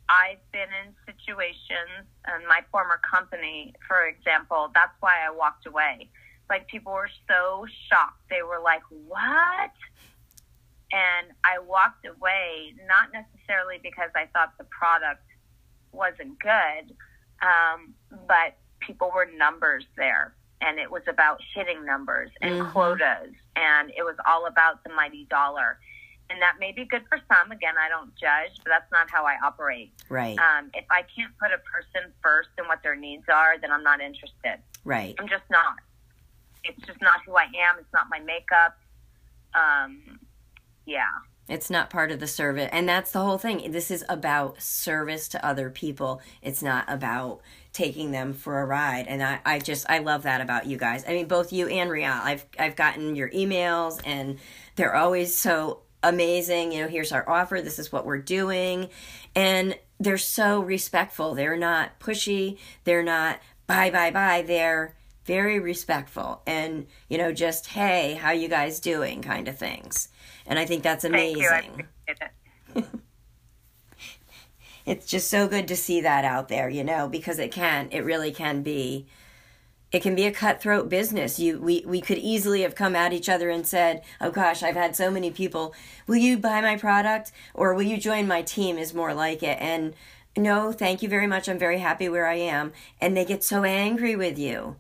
I've 0.09 0.43
been 0.53 0.69
in 0.85 0.95
situations, 1.07 2.07
and 2.27 2.47
my 2.49 2.61
former 2.71 3.01
company, 3.09 3.75
for 3.87 4.07
example, 4.07 4.71
that's 4.75 4.95
why 5.01 5.25
I 5.27 5.31
walked 5.31 5.67
away. 5.67 6.11
Like 6.49 6.69
people 6.69 6.93
were 6.93 7.11
so 7.29 7.67
shocked; 7.89 8.23
they 8.31 8.43
were 8.43 8.61
like, 8.63 8.83
"What?" 8.91 9.73
And 10.97 11.27
I 11.45 11.59
walked 11.59 12.07
away 12.07 12.73
not 12.89 13.13
necessarily 13.13 13.77
because 13.83 14.09
I 14.17 14.27
thought 14.33 14.57
the 14.57 14.65
product 14.65 15.23
wasn't 15.93 16.39
good, 16.41 16.97
um, 17.43 17.93
but 18.27 18.57
people 18.81 19.11
were 19.15 19.27
numbers 19.37 19.85
there 19.97 20.33
and 20.63 20.79
it 20.79 20.91
was 20.91 21.03
about 21.07 21.39
hitting 21.55 21.85
numbers 21.85 22.31
and 22.41 22.53
Mhm. 22.63 22.73
quotas 22.73 23.35
and 23.57 23.91
it 23.91 24.05
was 24.05 24.17
all 24.27 24.47
about 24.47 24.83
the 24.85 24.91
mighty 24.91 25.27
dollar. 25.27 25.79
And 26.31 26.41
that 26.41 26.59
may 26.59 26.73
be 26.73 26.85
good 26.87 27.07
for 27.09 27.21
some. 27.29 27.53
Again 27.53 27.77
i 27.79 27.89
don't 27.89 28.15
judge 28.17 28.53
but 28.65 28.71
that's 28.71 28.91
not 28.91 29.11
how 29.11 29.27
i 29.27 29.37
operate. 29.45 29.93
Right. 30.09 30.39
Um, 30.39 30.71
if 30.73 30.87
i 30.91 31.03
can't 31.03 31.37
put 31.39 31.53
a 31.53 31.59
person 31.59 32.13
first 32.23 32.49
and 32.57 32.67
what 32.69 32.83
their 32.83 32.97
needs 32.97 33.29
are 33.29 33.59
then 33.59 33.71
i'm 33.71 33.83
not 33.83 34.01
interested. 34.01 34.63
Right. 34.85 35.15
I'm 35.19 35.29
just 35.29 35.49
not. 35.51 35.77
It's 36.65 36.81
just 36.87 37.03
not 37.03 37.21
who 37.27 37.37
i 37.37 37.45
am. 37.45 37.79
It's 37.79 37.93
not 37.93 38.09
my 38.09 38.19
makeup. 38.21 38.79
Um, 39.55 40.21
yeah 40.87 41.11
It's 41.49 41.71
not 41.71 41.91
part 41.91 42.11
of 42.11 42.19
the 42.19 42.27
service. 42.27 42.69
And 42.73 42.89
that's 42.89 43.13
the 43.13 43.21
whole 43.21 43.39
thing. 43.39 43.71
This 43.71 43.91
is 43.93 44.05
about 44.09 44.61
service 44.61 45.29
to 45.29 45.47
other 45.47 45.71
people. 45.71 46.21
It's 46.43 46.63
not 46.63 46.85
about 46.89 47.41
taking 47.73 48.11
them 48.11 48.33
for 48.33 48.61
a 48.61 48.67
ride. 48.67 49.07
And 49.07 49.23
I, 49.23 49.41
I 49.45 49.59
just 49.61 49.87
I 49.89 49.99
love 50.01 50.25
that 50.25 50.41
about 50.41 50.67
you 50.67 50.77
guys. 50.77 51.05
I 51.07 51.13
mean 51.13 51.29
both 51.29 51.53
you 51.53 51.69
and 51.69 51.89
Rael. 51.91 52.21
I've 52.21 52.45
I've 52.59 52.75
gotten 52.75 53.15
your 53.15 53.31
emails 53.31 54.01
and 54.05 54.39
they're 54.77 54.97
always 54.97 55.37
so 55.37 55.83
amazing. 56.03 56.73
You 56.73 56.83
know, 56.83 56.89
here's 56.89 57.13
our 57.13 57.29
offer, 57.29 57.61
this 57.63 57.79
is 57.79 57.93
what 57.93 58.07
we're 58.07 58.19
doing. 58.19 58.89
And 59.37 59.79
they're 60.01 60.19
so 60.19 60.61
respectful. 60.61 61.35
They're 61.37 61.57
not 61.57 62.01
pushy. 62.01 62.59
They're 62.85 63.05
not 63.05 63.41
bye 63.69 63.91
bye 63.91 64.11
bye. 64.11 64.43
They're 64.45 64.96
very 65.27 65.59
respectful 65.59 66.43
and 66.47 66.87
you 67.09 67.19
know 67.19 67.33
just 67.33 67.67
hey 67.67 68.15
how 68.15 68.31
you 68.31 68.49
guys 68.49 68.81
doing 68.81 69.21
kind 69.21 69.49
of 69.49 69.59
things 69.59 70.09
and 70.47 70.59
i 70.59 70.65
think 70.65 70.83
that's 70.83 71.03
thank 71.03 71.37
you 71.37 71.49
amazing 71.49 71.87
it 72.07 72.89
it's 74.87 75.07
just 75.07 75.29
so 75.29 75.49
good 75.49 75.67
to 75.69 75.77
see 75.77 76.01
that 76.01 76.25
out 76.25 76.49
there, 76.49 76.71
you 76.71 76.85
know, 76.85 77.09
because 77.09 77.41
it 77.41 77.51
can, 77.51 77.89
it 77.91 78.05
really 78.05 78.31
can 78.31 78.63
be, 78.63 79.07
it 79.91 80.01
can 80.01 80.15
be 80.15 80.27
a 80.27 80.33
cutthroat 80.33 80.89
business. 80.89 81.41
You, 81.41 81.61
we, 81.61 81.85
we 81.85 82.01
could 82.01 82.19
easily 82.19 82.63
have 82.63 82.77
come 82.77 82.95
at 82.95 83.13
each 83.13 83.29
other 83.29 83.51
and 83.51 83.67
said, 83.67 84.03
"Oh 84.21 84.31
gosh, 84.31 84.63
I've 84.63 84.75
had 84.75 84.97
so 84.97 85.11
many 85.11 85.31
people. 85.31 85.75
Will 86.07 86.17
you 86.17 86.39
buy 86.39 86.61
my 86.61 86.77
product 86.77 87.33
or 87.55 87.75
will 87.75 87.83
you 87.83 87.97
join 87.97 88.27
my 88.27 88.43
team?" 88.43 88.79
Is 88.79 88.93
more 88.93 89.15
like 89.15 89.43
it. 89.43 89.59
And 89.61 89.95
no, 90.37 90.73
thank 90.73 91.03
you 91.03 91.09
very 91.09 91.27
much. 91.27 91.49
I'm 91.49 91.59
very 91.59 91.79
happy 91.79 92.09
where 92.09 92.27
I 92.27 92.35
am. 92.35 92.73
And 93.01 93.17
they 93.17 93.25
get 93.25 93.45
so 93.45 93.65
angry 93.65 94.17
with 94.17 94.39
you. 94.39 94.77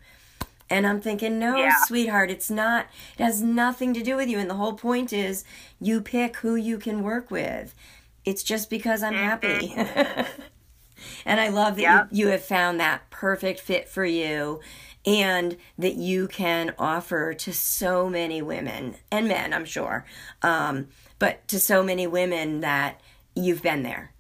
And 0.69 0.87
I'm 0.87 1.01
thinking, 1.01 1.39
no, 1.39 1.57
Yeah. 1.59 1.77
sweetheart, 1.85 2.31
it's 2.31 2.51
not, 2.51 2.87
it 3.19 3.23
has 3.23 3.41
nothing 3.43 3.95
to 3.95 4.03
do 4.03 4.17
with 4.17 4.29
you. 4.29 4.39
And 4.39 4.51
the 4.51 4.55
whole 4.55 4.73
point 4.75 5.13
is 5.13 5.45
you 5.81 6.01
pick 6.01 6.37
who 6.39 6.57
you 6.57 6.79
can 6.79 7.03
work 7.03 7.31
with. 7.31 7.75
It's 8.25 8.43
just 8.43 8.69
because 8.69 9.03
I'm 9.03 9.15
happy. 9.15 9.73
and 11.25 11.41
I 11.41 11.49
love 11.49 11.77
that 11.77 11.83
Yep. 11.83 12.09
you, 12.11 12.25
you 12.27 12.29
have 12.33 12.45
found 12.45 12.81
that 12.81 13.09
perfect 13.11 13.61
fit 13.61 13.89
for 13.89 14.05
you 14.05 14.61
and 15.05 15.57
that 15.79 15.95
you 15.95 16.27
can 16.27 16.75
offer 16.79 17.33
to 17.35 17.53
so 17.53 18.09
many 18.11 18.43
women 18.43 18.97
and 19.13 19.29
men, 19.29 19.53
I'm 19.55 19.65
sure, 19.65 20.05
um, 20.43 20.89
but 21.21 21.47
to 21.49 21.61
so 21.61 21.83
many 21.85 22.09
women 22.09 22.61
that 22.61 23.01
you've 23.37 23.63
been 23.63 23.85
there. 23.85 24.13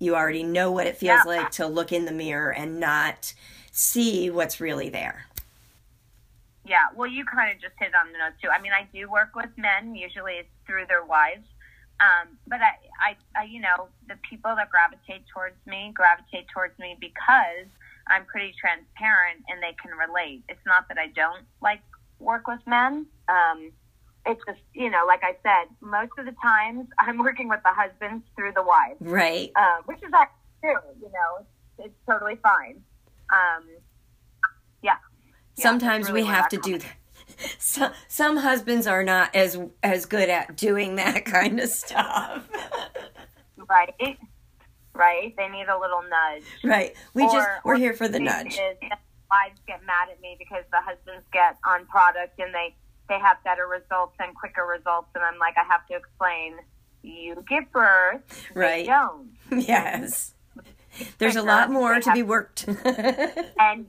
You 0.00 0.16
already 0.16 0.42
know 0.42 0.72
what 0.72 0.88
it 0.88 0.96
feels 0.96 1.20
Yeah. 1.24 1.30
like 1.42 1.50
to 1.52 1.66
look 1.68 1.92
in 1.92 2.06
the 2.06 2.12
mirror 2.12 2.50
and 2.52 2.80
not 2.80 3.34
see 3.70 4.30
what's 4.30 4.60
really 4.60 4.88
there. 4.88 5.26
Yeah, 6.64 6.86
well, 6.94 7.08
you 7.08 7.24
kind 7.24 7.52
of 7.54 7.60
just 7.60 7.74
hit 7.78 7.90
on 7.94 8.12
the 8.12 8.18
note 8.18 8.34
too. 8.40 8.48
I 8.48 8.60
mean, 8.60 8.72
I 8.72 8.86
do 8.94 9.10
work 9.10 9.34
with 9.34 9.50
men. 9.56 9.94
Usually, 9.94 10.34
it's 10.34 10.48
through 10.66 10.86
their 10.86 11.04
wives. 11.04 11.46
Um, 12.00 12.38
but 12.46 12.60
I, 12.60 12.72
I, 13.00 13.16
I, 13.40 13.44
you 13.44 13.60
know, 13.60 13.88
the 14.08 14.14
people 14.28 14.54
that 14.56 14.70
gravitate 14.70 15.22
towards 15.32 15.56
me 15.66 15.92
gravitate 15.94 16.46
towards 16.52 16.76
me 16.78 16.96
because 16.98 17.66
I'm 18.08 18.24
pretty 18.26 18.54
transparent 18.58 19.44
and 19.48 19.62
they 19.62 19.74
can 19.80 19.92
relate. 19.92 20.42
It's 20.48 20.64
not 20.66 20.88
that 20.88 20.98
I 20.98 21.08
don't 21.08 21.44
like 21.60 21.82
work 22.18 22.46
with 22.48 22.60
men. 22.66 23.06
Um, 23.28 23.70
it's 24.26 24.40
just, 24.46 24.60
you 24.74 24.90
know, 24.90 25.04
like 25.06 25.22
I 25.22 25.36
said, 25.42 25.70
most 25.80 26.12
of 26.18 26.26
the 26.26 26.34
times 26.42 26.86
I'm 26.98 27.18
working 27.18 27.48
with 27.48 27.60
the 27.64 27.72
husbands 27.72 28.24
through 28.36 28.52
the 28.54 28.62
wives 28.62 28.98
Right. 29.00 29.50
uh, 29.54 29.82
which 29.84 29.98
is 30.02 30.10
actually 30.14 30.58
true. 30.62 30.80
You 31.00 31.08
know, 31.10 31.30
it's, 31.40 31.86
it's 31.90 31.98
totally 32.08 32.36
fine. 32.42 32.82
Um. 33.30 33.64
Yeah, 35.62 35.70
Sometimes 35.70 36.08
really 36.08 36.22
we 36.22 36.28
have 36.28 36.48
to 36.50 36.56
do 36.58 36.78
that. 36.78 36.92
Some, 37.58 37.92
some 38.08 38.36
husbands 38.36 38.86
are 38.86 39.02
not 39.02 39.34
as 39.34 39.58
as 39.82 40.06
good 40.06 40.28
at 40.28 40.56
doing 40.56 40.94
that 40.96 41.24
kind 41.36 41.60
of 41.60 41.68
stuff. 41.68 42.48
Right. 43.68 44.18
Right. 44.94 45.34
They 45.36 45.48
need 45.48 45.66
a 45.68 45.78
little 45.78 46.02
nudge. 46.02 46.42
right. 46.62 46.94
We 47.14 47.22
just 47.24 47.48
we're 47.64 47.76
here 47.78 47.94
for 47.94 48.06
the 48.08 48.20
nudge. 48.20 48.58
Wives 48.58 49.60
get 49.66 49.80
mad 49.86 50.08
at 50.10 50.20
me 50.20 50.36
because 50.38 50.64
the 50.70 50.80
husbands 50.82 51.24
get 51.32 51.56
on 51.66 51.86
product 51.86 52.38
and 52.38 52.52
they 52.54 52.74
they 53.08 53.18
have 53.18 53.38
better 53.44 53.66
results 53.66 54.14
and 54.20 54.34
quicker 54.36 54.66
results, 54.66 55.08
and 55.14 55.24
I'm 55.24 55.38
like, 55.38 55.54
I 55.56 55.64
have 55.72 55.86
to 55.88 55.94
explain. 55.96 56.56
You 57.02 57.42
give 57.48 57.70
birth, 57.72 58.46
Right. 58.54 58.86
don't, 58.86 59.30
Yes. 59.50 60.34
There's 61.18 61.36
a 61.36 61.42
lot 61.42 61.70
more 61.70 61.98
to 61.98 62.12
be 62.12 62.22
worked. 62.22 62.68
and 62.68 63.86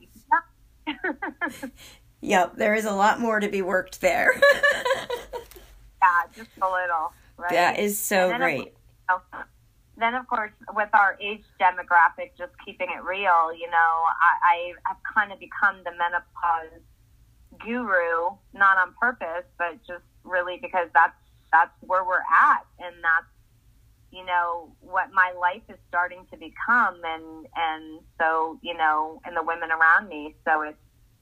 yep, 2.22 2.56
there 2.56 2.76
is 2.76 2.86
a 2.86 2.94
lot 2.94 3.20
more 3.20 3.40
to 3.40 3.50
be 3.50 3.62
worked 3.62 4.02
there. 4.02 4.34
yeah, 6.02 6.24
just 6.36 6.50
a 6.62 6.66
little. 6.66 7.14
Right. 7.36 7.50
that 7.52 7.80
is 7.80 7.98
so 7.98 8.30
then, 8.30 8.36
of 8.36 8.40
great. 8.40 8.74
know, 9.10 9.22
then 9.98 10.16
of 10.16 10.28
course 10.28 10.52
with 10.76 10.90
our 10.94 11.18
age 11.22 11.44
demographic 11.60 12.32
just 12.38 12.52
keeping 12.64 12.88
it 12.90 13.04
real 13.04 13.54
you 13.54 13.70
know 13.70 13.76
i, 13.76 14.54
I 14.54 14.74
have 14.86 14.98
kind 15.16 15.32
of 15.32 15.40
become 15.40 15.78
the 15.84 15.92
menopause 15.92 16.82
guru 17.60 18.36
not 18.54 18.78
on 18.78 18.94
purpose 19.00 19.46
but 19.58 19.80
just 19.86 20.04
really 20.24 20.60
because 20.62 20.90
that's 20.94 21.16
that's 21.52 21.74
where 21.82 22.04
we're 22.04 22.18
at 22.18 22.66
and 22.80 22.96
that's 23.04 23.33
you 24.14 24.24
know 24.26 24.72
what 24.80 25.08
my 25.14 25.34
life 25.40 25.64
is 25.70 25.78
starting 25.90 26.26
to 26.32 26.38
become 26.38 27.00
and 27.04 27.48
and 27.56 28.00
so 28.20 28.60
you 28.62 28.76
know 28.78 29.20
and 29.26 29.36
the 29.36 29.42
women 29.44 29.70
around 29.72 30.08
me 30.08 30.36
so 30.46 30.62
it's 30.62 30.78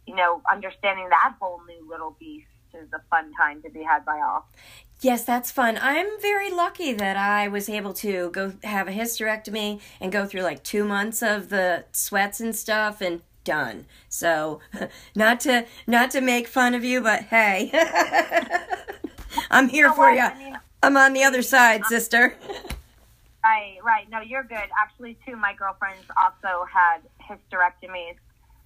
you 0.06 0.16
know 0.16 0.42
understanding 0.52 1.08
that 1.10 1.34
whole 1.40 1.62
new 1.68 1.90
little 1.90 2.16
beast 2.20 2.48
is 2.74 2.88
a 2.94 3.02
fun 3.10 3.32
time 3.40 3.62
to 3.62 3.70
be 3.70 3.82
had 3.84 4.04
by 4.06 4.20
all 4.20 4.48
Yes, 5.04 5.24
that's 5.24 5.50
fun. 5.50 5.80
I'm 5.82 6.06
very 6.22 6.52
lucky 6.52 6.94
that 6.94 7.18
I 7.18 7.48
was 7.48 7.68
able 7.68 7.92
to 7.96 8.30
go 8.30 8.54
have 8.64 8.88
a 8.88 8.92
hysterectomy 8.92 9.82
and 10.00 10.12
go 10.12 10.28
through 10.28 10.44
like 10.44 10.62
two 10.64 10.84
months 10.86 11.24
of 11.24 11.50
the 11.50 11.86
sweats 11.92 12.40
and 12.40 12.56
stuff 12.56 13.02
and 13.02 13.22
done. 13.44 13.88
So, 14.10 14.60
not 15.16 15.40
to 15.40 15.66
not 15.88 16.12
to 16.12 16.22
make 16.22 16.48
fun 16.48 16.76
of 16.76 16.84
you, 16.84 17.02
but 17.02 17.24
hey, 17.24 17.72
I'm 19.50 19.70
here 19.70 19.88
know 19.88 19.94
for 19.96 20.14
what? 20.14 20.14
you. 20.14 20.22
I 20.22 20.38
mean- 20.38 20.60
I'm 20.84 20.98
on 20.98 21.14
the 21.14 21.24
other 21.24 21.42
side, 21.42 21.86
sister. 21.86 22.36
Right, 23.44 23.78
right. 23.84 24.10
No, 24.10 24.22
you're 24.22 24.44
good. 24.44 24.70
Actually, 24.80 25.18
two 25.26 25.36
my 25.36 25.54
girlfriends 25.54 26.06
also 26.16 26.66
had 26.72 27.00
hysterectomies. 27.20 28.18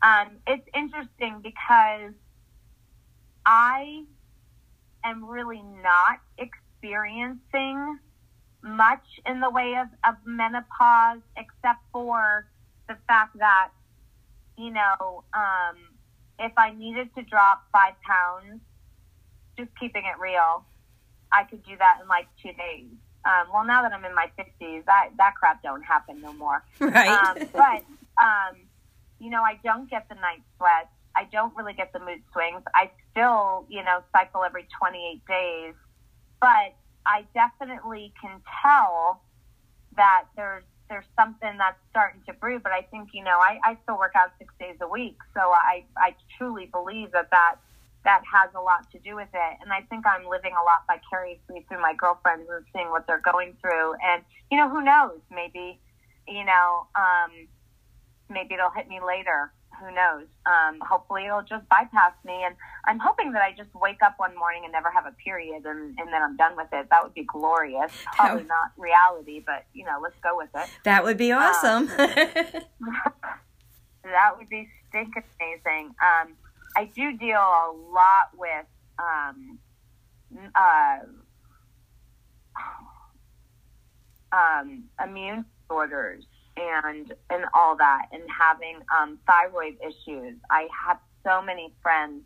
Um, 0.02 0.38
it's 0.46 0.68
interesting 0.76 1.40
because 1.42 2.14
I 3.46 4.04
am 5.04 5.24
really 5.26 5.62
not 5.82 6.20
experiencing 6.38 8.00
much 8.62 9.06
in 9.26 9.40
the 9.40 9.50
way 9.50 9.76
of, 9.76 9.88
of 10.08 10.16
menopause, 10.26 11.22
except 11.38 11.80
for 11.94 12.46
the 12.90 12.98
fact 13.08 13.38
that, 13.40 13.70
you 14.58 14.72
know, 14.72 15.24
um, 15.34 15.76
if 16.40 16.52
I 16.58 16.72
needed 16.72 17.14
to 17.16 17.24
drop 17.24 17.64
five 17.72 17.94
pounds, 18.02 18.62
just 19.58 19.70
keeping 19.80 20.04
it 20.04 20.20
real, 20.20 20.66
I 21.32 21.44
could 21.46 21.64
do 21.64 21.78
that 21.78 22.00
in 22.02 22.08
like 22.08 22.28
two 22.42 22.52
days. 22.52 22.92
Um, 23.26 23.48
well, 23.52 23.66
now 23.66 23.82
that 23.82 23.92
I'm 23.92 24.06
in 24.06 24.14
my 24.14 24.30
50s, 24.38 24.86
that, 24.86 25.10
that 25.18 25.34
crap 25.36 25.64
don't 25.64 25.82
happen 25.82 26.22
no 26.22 26.34
more. 26.34 26.64
Right. 26.80 27.08
Um, 27.08 27.50
but, 27.54 27.84
um, 28.22 28.56
you 29.20 29.30
know, 29.30 29.42
I 29.42 29.60
don't 29.64 29.90
get 29.90 30.08
the 30.10 30.16
night 30.16 30.44
sweats. 30.58 30.90
I 31.16 31.24
don't 31.32 31.56
really 31.56 31.74
get 31.74 31.92
the 31.94 32.00
mood 32.00 32.22
swings. 32.32 32.62
I 32.76 32.92
still, 33.12 33.66
you 33.70 33.84
know, 33.84 34.04
cycle 34.12 34.44
every 34.44 34.68
28 34.78 35.22
days. 35.26 35.74
But 36.40 36.76
I 37.06 37.26
definitely 37.34 38.14
can 38.22 38.42
tell 38.62 39.22
that 39.96 40.26
there's 40.36 40.64
there's 40.90 41.06
something 41.18 41.58
that's 41.58 41.80
starting 41.90 42.22
to 42.28 42.34
brew. 42.34 42.60
But 42.60 42.72
I 42.72 42.82
think, 42.82 43.10
you 43.14 43.24
know, 43.24 43.40
I, 43.40 43.60
I 43.64 43.78
still 43.84 43.98
work 43.98 44.14
out 44.16 44.32
six 44.38 44.54
days 44.60 44.76
a 44.82 44.88
week. 44.88 45.18
So 45.34 45.40
I, 45.42 45.84
I 45.98 46.16
truly 46.38 46.68
believe 46.68 47.12
that 47.14 47.32
that 47.32 47.56
that 48.06 48.22
has 48.32 48.50
a 48.56 48.62
lot 48.62 48.90
to 48.92 49.00
do 49.00 49.16
with 49.16 49.28
it. 49.34 49.58
And 49.62 49.74
I 49.74 49.82
think 49.90 50.06
I'm 50.08 50.26
living 50.30 50.54
a 50.54 50.64
lot 50.64 50.86
vicariously 50.88 51.66
through 51.68 51.82
my 51.82 51.94
girlfriends 51.98 52.48
and 52.50 52.64
seeing 52.74 52.90
what 52.92 53.06
they're 53.08 53.20
going 53.22 53.58
through. 53.60 53.94
And, 54.04 54.24
you 54.52 54.58
know, 54.58 54.70
who 54.70 54.82
knows? 54.84 55.20
Maybe, 55.32 55.80
you 56.28 56.46
know, 56.46 56.86
um, 56.96 57.32
maybe 58.30 58.54
it'll 58.54 58.70
hit 58.70 58.88
me 58.88 59.00
later. 59.06 59.52
Who 59.82 59.92
knows? 59.94 60.28
Um, 60.46 60.80
hopefully 60.82 61.26
it'll 61.26 61.42
just 61.42 61.68
bypass 61.68 62.14
me. 62.24 62.44
And 62.46 62.56
I'm 62.86 62.98
hoping 63.00 63.34
that 63.34 63.42
I 63.42 63.52
just 63.58 63.74
wake 63.76 64.02
up 64.06 64.14
one 64.18 64.34
morning 64.38 64.62
and 64.64 64.72
never 64.72 64.90
have 64.90 65.06
a 65.06 65.12
period 65.12 65.66
and, 65.66 66.00
and 66.00 66.14
then 66.14 66.22
I'm 66.22 66.38
done 66.38 66.56
with 66.56 66.68
it. 66.72 66.88
That 66.92 67.04
would 67.04 67.14
be 67.14 67.26
glorious. 67.26 67.92
Probably 68.16 68.44
Oh. 68.44 68.48
not 68.48 68.72
reality, 68.78 69.44
but, 69.46 69.66
you 69.74 69.84
know, 69.84 70.00
let's 70.02 70.16
go 70.24 70.38
with 70.38 70.48
it. 70.56 70.70
that 70.84 71.04
would 71.04 71.18
be 71.18 71.34
awesome. 71.34 71.88
that 71.98 72.64
would 74.38 74.48
be 74.50 74.70
stinking 74.90 75.24
amazing. 75.42 75.94
Um, 76.00 76.36
I 76.76 76.86
do 76.86 77.18
deal 77.18 77.38
a 77.38 77.72
lot 77.92 78.32
with 78.38 78.66
um, 79.00 79.60
uh, 80.56 80.98
um, 84.36 84.84
immune 85.04 85.46
disorders 85.62 86.26
and 86.58 87.14
and 87.30 87.46
all 87.54 87.76
that, 87.78 88.08
and 88.12 88.24
having 88.30 88.80
um, 88.98 89.20
thyroid 89.28 89.78
issues. 89.82 90.36
I 90.50 90.68
have 90.86 91.00
so 91.26 91.42
many 91.42 91.74
friends, 91.82 92.24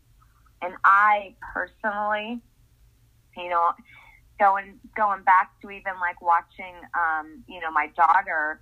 and 0.62 0.74
I 0.84 1.36
personally, 1.54 2.42
you 3.38 3.50
know, 3.50 3.72
going 4.40 4.80
going 4.96 5.24
back 5.24 5.52
to 5.62 5.70
even 5.70 5.94
like 6.00 6.22
watching, 6.22 6.76
um, 6.94 7.44
you 7.48 7.60
know, 7.60 7.72
my 7.72 7.88
daughter 7.96 8.62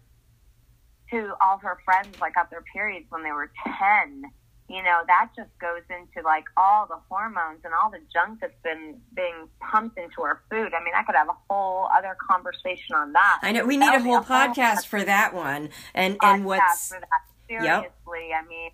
who 1.11 1.33
all 1.41 1.57
her 1.59 1.77
friends 1.85 2.15
like 2.19 2.35
got 2.35 2.49
their 2.49 2.63
periods 2.73 3.05
when 3.09 3.23
they 3.23 3.31
were 3.31 3.49
10 3.79 4.23
you 4.69 4.83
know 4.83 4.99
that 5.07 5.29
just 5.35 5.49
goes 5.59 5.83
into 5.89 6.25
like 6.25 6.45
all 6.57 6.85
the 6.87 6.97
hormones 7.09 7.59
and 7.63 7.73
all 7.73 7.89
the 7.89 7.99
junk 8.11 8.39
that's 8.41 8.61
been 8.63 8.99
being 9.15 9.47
pumped 9.59 9.97
into 9.97 10.21
our 10.21 10.41
food. 10.49 10.73
I 10.73 10.83
mean 10.83 10.93
i 10.95 11.03
could 11.03 11.15
have 11.15 11.29
a 11.29 11.37
whole 11.49 11.87
other 11.97 12.15
conversation 12.29 12.95
on 12.95 13.13
that. 13.13 13.39
I 13.41 13.51
know 13.51 13.65
we 13.65 13.77
need 13.77 13.87
a 13.87 13.91
would 13.93 14.03
be 14.03 14.09
whole 14.09 14.21
podcast 14.21 14.87
for 14.87 15.03
that 15.03 15.33
one. 15.33 15.69
And 15.93 16.17
and 16.21 16.45
what's 16.45 16.89
for 16.89 16.99
that. 16.99 17.21
seriously 17.47 18.33
i 18.35 18.45
mean 18.47 18.71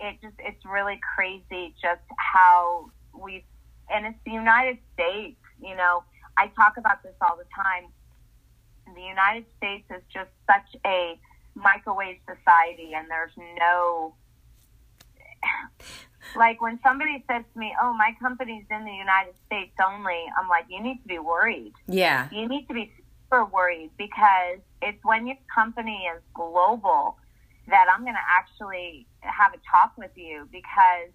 it 0.00 0.16
just 0.22 0.34
it's 0.38 0.64
really 0.64 1.00
crazy 1.16 1.74
just 1.80 2.02
how 2.16 2.90
we 3.14 3.44
and 3.90 4.06
it's 4.06 4.18
the 4.24 4.32
united 4.32 4.78
states 4.94 5.36
you 5.62 5.74
know. 5.76 6.04
I 6.36 6.48
talk 6.48 6.76
about 6.76 7.02
this 7.02 7.14
all 7.20 7.36
the 7.36 7.46
time. 7.54 7.90
The 8.94 9.02
united 9.02 9.44
states 9.56 9.84
is 9.90 10.02
just 10.12 10.30
such 10.46 10.80
a 10.86 11.18
microwave 11.54 12.18
society 12.26 12.92
and 12.94 13.10
there's 13.10 13.32
no 13.58 14.14
like 16.36 16.60
when 16.60 16.78
somebody 16.82 17.24
says 17.30 17.42
to 17.52 17.58
me 17.58 17.74
oh 17.82 17.92
my 17.94 18.14
company's 18.20 18.64
in 18.70 18.84
the 18.84 18.92
united 18.92 19.34
states 19.46 19.72
only 19.84 20.24
i'm 20.38 20.48
like 20.48 20.64
you 20.68 20.82
need 20.82 21.00
to 21.02 21.08
be 21.08 21.18
worried 21.18 21.72
yeah. 21.86 22.28
you 22.32 22.46
need 22.48 22.66
to 22.68 22.74
be 22.74 22.92
super 23.30 23.44
worried 23.46 23.90
because 23.98 24.58
it's 24.82 25.02
when 25.04 25.26
your 25.26 25.36
company 25.54 26.08
is 26.14 26.22
global 26.34 27.16
that 27.68 27.86
I'm 27.94 28.00
going 28.02 28.14
to 28.14 28.20
actually 28.26 29.06
have 29.20 29.52
a 29.52 29.58
talk 29.70 29.92
with 29.98 30.12
you 30.16 30.48
because 30.50 31.10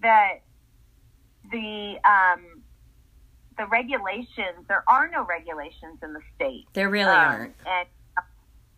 the 0.00 0.22
the 1.50 1.96
um, 2.08 2.62
the 3.56 3.66
regulations 3.66 4.66
there 4.68 4.82
are 4.88 5.08
no 5.08 5.24
regulations 5.24 5.98
in 6.02 6.12
the 6.12 6.20
state. 6.34 6.66
There 6.72 6.88
really 6.90 7.10
Um, 7.10 7.32
aren't. 7.34 7.54
and 7.66 7.88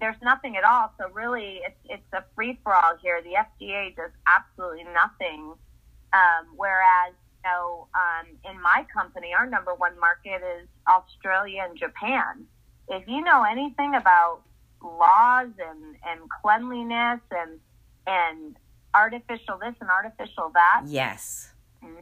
there's 0.00 0.16
nothing 0.22 0.57
at 0.57 0.64
all. 0.64 0.92
So 0.98 1.09
really, 1.12 1.61
it's 1.66 1.78
it's 1.85 2.12
a 2.12 2.24
free 2.35 2.59
for 2.62 2.74
all 2.74 2.96
here. 3.02 3.22
The 3.22 3.37
FDA 3.37 3.94
does 3.96 4.11
absolutely 4.26 4.85
nothing. 4.92 5.54
Um, 6.12 6.46
whereas, 6.57 7.12
you 7.44 7.50
know, 7.50 7.88
um, 7.94 8.26
in 8.50 8.61
my 8.61 8.87
company, 8.92 9.33
our 9.37 9.46
number 9.46 9.74
one 9.74 9.98
market 9.98 10.42
is 10.61 10.68
Australia 10.88 11.66
and 11.68 11.76
Japan. 11.78 12.44
If 12.88 13.09
you 13.09 13.22
know 13.22 13.42
anything 13.44 13.94
about 13.94 14.42
laws 14.83 15.48
and, 15.59 15.96
and 16.07 16.20
cleanliness 16.42 17.20
and 17.30 17.59
and 18.07 18.57
artificial 18.94 19.59
this 19.59 19.74
and 19.80 19.90
artificial 19.90 20.50
that, 20.54 20.83
Yes. 20.87 21.50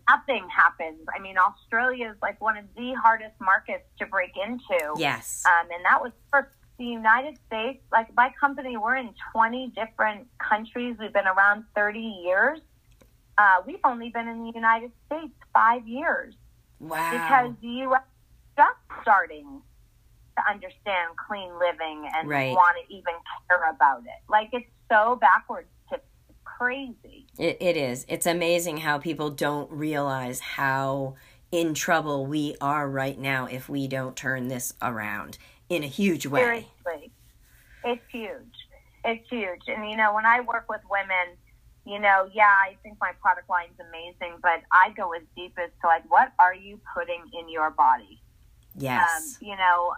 nothing 0.08 0.46
happens. 0.48 1.00
I 1.16 1.20
mean, 1.20 1.36
Australia 1.38 2.10
is 2.10 2.16
like 2.20 2.40
one 2.40 2.56
of 2.58 2.64
the 2.76 2.92
hardest 2.94 3.34
markets 3.40 3.84
to 3.98 4.06
break 4.06 4.32
into. 4.36 4.94
Yes. 4.96 5.42
Um, 5.46 5.68
and 5.74 5.84
that 5.84 6.02
was 6.02 6.12
for 6.30 6.50
the 6.78 6.84
United 6.84 7.38
States. 7.46 7.82
Like 7.92 8.14
my 8.16 8.32
company, 8.40 8.76
we're 8.76 8.96
in 8.96 9.10
20 9.32 9.72
different 9.74 10.26
countries. 10.38 10.96
We've 10.98 11.12
been 11.12 11.26
around 11.26 11.64
30 11.74 11.98
years. 12.00 12.60
Uh, 13.38 13.62
we've 13.66 13.80
only 13.84 14.10
been 14.10 14.28
in 14.28 14.44
the 14.44 14.52
United 14.54 14.92
States 15.06 15.32
five 15.54 15.86
years 15.86 16.34
Wow. 16.80 17.10
because 17.10 17.54
the 17.62 17.68
U.S. 17.84 18.02
is 18.02 18.56
just 18.56 19.02
starting 19.02 19.62
to 20.36 20.50
understand 20.50 21.16
clean 21.28 21.50
living 21.58 22.08
and 22.14 22.28
Right. 22.28 22.52
want 22.52 22.76
to 22.88 22.94
even 22.94 23.14
care 23.48 23.70
about 23.70 24.00
it. 24.00 24.22
Like 24.28 24.50
it's 24.52 24.66
so 24.90 25.16
backwards 25.16 25.68
to 25.90 26.00
crazy. 26.44 27.26
It, 27.38 27.56
it 27.60 27.76
is. 27.76 28.04
It's 28.08 28.26
amazing 28.26 28.78
how 28.78 28.98
people 28.98 29.30
don't 29.30 29.70
realize 29.70 30.40
how 30.40 31.14
in 31.50 31.74
trouble 31.74 32.24
we 32.26 32.56
are 32.60 32.88
right 32.88 33.18
now 33.18 33.46
if 33.46 33.68
we 33.68 33.86
don't 33.88 34.16
turn 34.16 34.48
this 34.48 34.72
around 34.80 35.36
in 35.72 35.82
a 35.82 35.86
huge 35.86 36.26
way. 36.26 36.40
Seriously. 36.40 37.10
It's 37.84 38.02
huge. 38.10 38.54
It's 39.04 39.28
huge. 39.28 39.62
And, 39.68 39.90
you 39.90 39.96
know, 39.96 40.14
when 40.14 40.26
I 40.26 40.40
work 40.40 40.66
with 40.68 40.82
women, 40.90 41.36
you 41.84 41.98
know, 41.98 42.28
yeah, 42.32 42.44
I 42.44 42.76
think 42.82 42.98
my 43.00 43.12
product 43.20 43.48
line's 43.48 43.78
amazing, 43.80 44.38
but 44.42 44.60
I 44.70 44.92
go 44.96 45.12
as 45.14 45.22
deep 45.34 45.54
as 45.58 45.70
to, 45.80 45.86
like, 45.86 46.08
what 46.10 46.32
are 46.38 46.54
you 46.54 46.78
putting 46.94 47.22
in 47.38 47.48
your 47.48 47.70
body? 47.70 48.20
Yes. 48.76 49.08
Um, 49.40 49.48
you 49.48 49.56
know, 49.56 49.94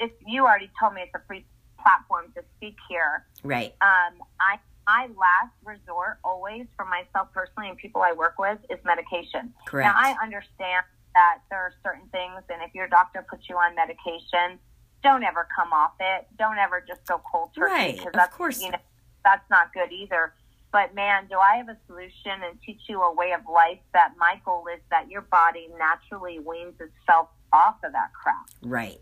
if 0.00 0.12
you 0.26 0.44
already 0.44 0.70
told 0.78 0.94
me 0.94 1.00
it's 1.02 1.14
a 1.14 1.22
free 1.26 1.44
platform 1.82 2.26
to 2.36 2.42
speak 2.56 2.76
here, 2.88 3.26
right. 3.42 3.74
um, 3.80 4.20
I 4.40 4.58
my 4.86 5.08
last 5.18 5.52
resort 5.64 6.18
always 6.22 6.64
for 6.76 6.86
myself 6.86 7.26
personally 7.34 7.68
and 7.68 7.76
people 7.76 8.02
I 8.02 8.12
work 8.12 8.38
with 8.38 8.58
is 8.70 8.78
medication. 8.84 9.52
Correct. 9.66 9.84
Now 9.84 9.94
I 9.96 10.14
understand 10.22 10.84
that 11.14 11.38
there 11.50 11.58
are 11.58 11.72
certain 11.82 12.06
things, 12.12 12.42
and 12.48 12.62
if 12.62 12.72
your 12.72 12.86
doctor 12.86 13.26
puts 13.28 13.48
you 13.48 13.56
on 13.56 13.74
medication, 13.74 14.60
don't 15.06 15.22
ever 15.22 15.46
come 15.54 15.72
off 15.72 15.92
it. 16.00 16.26
Don't 16.36 16.58
ever 16.58 16.84
just 16.86 17.06
go 17.06 17.20
cold 17.30 17.50
turkey 17.54 17.72
Right, 17.72 17.92
because 17.94 18.08
of 18.08 18.12
that's 18.14 18.34
course. 18.36 18.60
you 18.60 18.70
know 18.72 18.78
that's 19.24 19.48
not 19.50 19.72
good 19.72 19.92
either. 19.92 20.32
But 20.72 20.94
man, 20.94 21.26
do 21.28 21.38
I 21.38 21.56
have 21.56 21.68
a 21.68 21.76
solution 21.86 22.42
and 22.44 22.58
teach 22.64 22.80
you 22.88 23.00
a 23.02 23.14
way 23.14 23.32
of 23.32 23.40
life 23.50 23.78
that 23.92 24.14
my 24.18 24.40
goal 24.44 24.64
is 24.74 24.80
that 24.90 25.08
your 25.10 25.22
body 25.22 25.68
naturally 25.78 26.38
weans 26.40 26.74
itself 26.80 27.28
off 27.52 27.76
of 27.84 27.92
that 27.92 28.10
crap. 28.12 28.48
Right. 28.62 28.98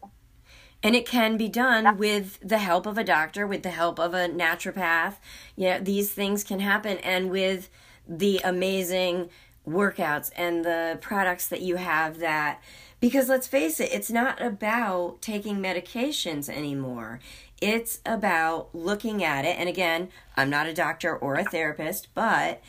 And 0.82 0.94
it 0.94 1.06
can 1.06 1.38
be 1.38 1.48
done 1.48 1.96
with 1.96 2.38
the 2.42 2.58
help 2.58 2.84
of 2.86 2.98
a 2.98 3.04
doctor, 3.04 3.46
with 3.46 3.62
the 3.62 3.70
help 3.70 3.98
of 3.98 4.12
a 4.12 4.28
naturopath. 4.28 5.14
Yeah, 5.56 5.78
these 5.78 6.12
things 6.12 6.44
can 6.44 6.60
happen 6.60 6.98
and 6.98 7.30
with 7.30 7.70
the 8.06 8.40
amazing 8.44 9.30
workouts 9.66 10.30
and 10.36 10.62
the 10.64 10.98
products 11.00 11.48
that 11.48 11.62
you 11.62 11.76
have 11.76 12.18
that 12.18 12.60
because 13.04 13.28
let's 13.28 13.46
face 13.46 13.80
it, 13.80 13.92
it's 13.92 14.10
not 14.10 14.40
about 14.40 15.20
taking 15.20 15.58
medications 15.58 16.48
anymore. 16.48 17.20
It's 17.60 18.00
about 18.06 18.74
looking 18.74 19.22
at 19.22 19.44
it 19.44 19.58
and 19.58 19.68
again, 19.68 20.08
I'm 20.38 20.48
not 20.48 20.68
a 20.68 20.72
doctor 20.72 21.14
or 21.14 21.34
a 21.34 21.44
therapist, 21.44 22.08
but 22.14 22.62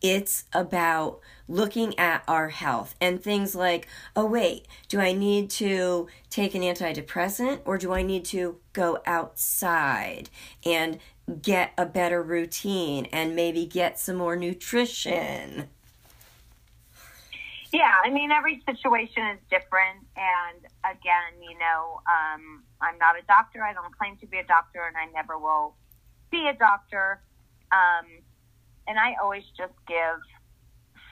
it's 0.00 0.44
about 0.52 1.18
looking 1.48 1.98
at 1.98 2.22
our 2.28 2.50
health 2.50 2.94
and 3.00 3.20
things 3.20 3.56
like, 3.56 3.88
oh, 4.14 4.26
wait, 4.26 4.68
do 4.88 5.00
I 5.00 5.12
need 5.12 5.50
to 5.50 6.06
take 6.30 6.54
an 6.54 6.62
antidepressant 6.62 7.62
or 7.64 7.76
do 7.76 7.92
I 7.92 8.02
need 8.02 8.24
to 8.26 8.58
go 8.72 8.98
outside 9.06 10.30
and 10.64 11.00
get 11.42 11.72
a 11.76 11.84
better 11.84 12.22
routine 12.22 13.06
and 13.06 13.34
maybe 13.34 13.66
get 13.66 13.98
some 13.98 14.18
more 14.18 14.36
nutrition? 14.36 15.68
Yeah, 17.72 17.94
I 18.04 18.10
mean, 18.10 18.30
every 18.32 18.62
situation 18.66 19.22
is 19.28 19.38
different. 19.48 20.02
And 20.16 20.58
again, 20.84 21.40
you 21.40 21.56
know, 21.58 22.00
um, 22.08 22.64
I'm 22.80 22.98
not 22.98 23.16
a 23.16 23.22
doctor. 23.26 23.62
I 23.62 23.72
don't 23.72 23.96
claim 23.96 24.16
to 24.18 24.26
be 24.26 24.38
a 24.38 24.44
doctor, 24.44 24.82
and 24.86 24.96
I 24.96 25.06
never 25.14 25.38
will 25.38 25.76
be 26.30 26.48
a 26.48 26.54
doctor. 26.54 27.20
Um, 27.70 28.06
and 28.88 28.98
I 28.98 29.14
always 29.22 29.44
just 29.56 29.74
give 29.86 30.18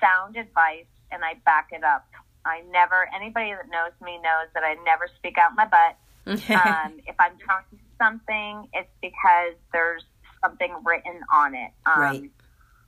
sound 0.01 0.37
advice 0.37 0.91
and 1.13 1.25
I 1.25 1.35
back 1.45 1.69
it 1.73 1.85
up. 1.85 2.07
I 2.45 2.63
never, 2.71 3.09
anybody 3.15 3.53
that 3.53 3.69
knows 3.71 3.93
me 4.03 4.17
knows 4.17 4.49
that 4.55 4.65
I 4.65 4.75
never 4.85 5.09
speak 5.17 5.39
out 5.39 5.53
my 5.55 5.67
butt. 5.67 5.97
um, 6.29 7.01
if 7.07 7.15
I'm 7.19 7.39
talking 7.47 7.79
something, 7.99 8.69
it's 8.73 8.91
because 9.01 9.55
there's 9.73 10.05
something 10.43 10.75
written 10.85 11.21
on 11.35 11.55
it. 11.55 11.71
Um, 11.87 12.01
Right. 12.01 12.31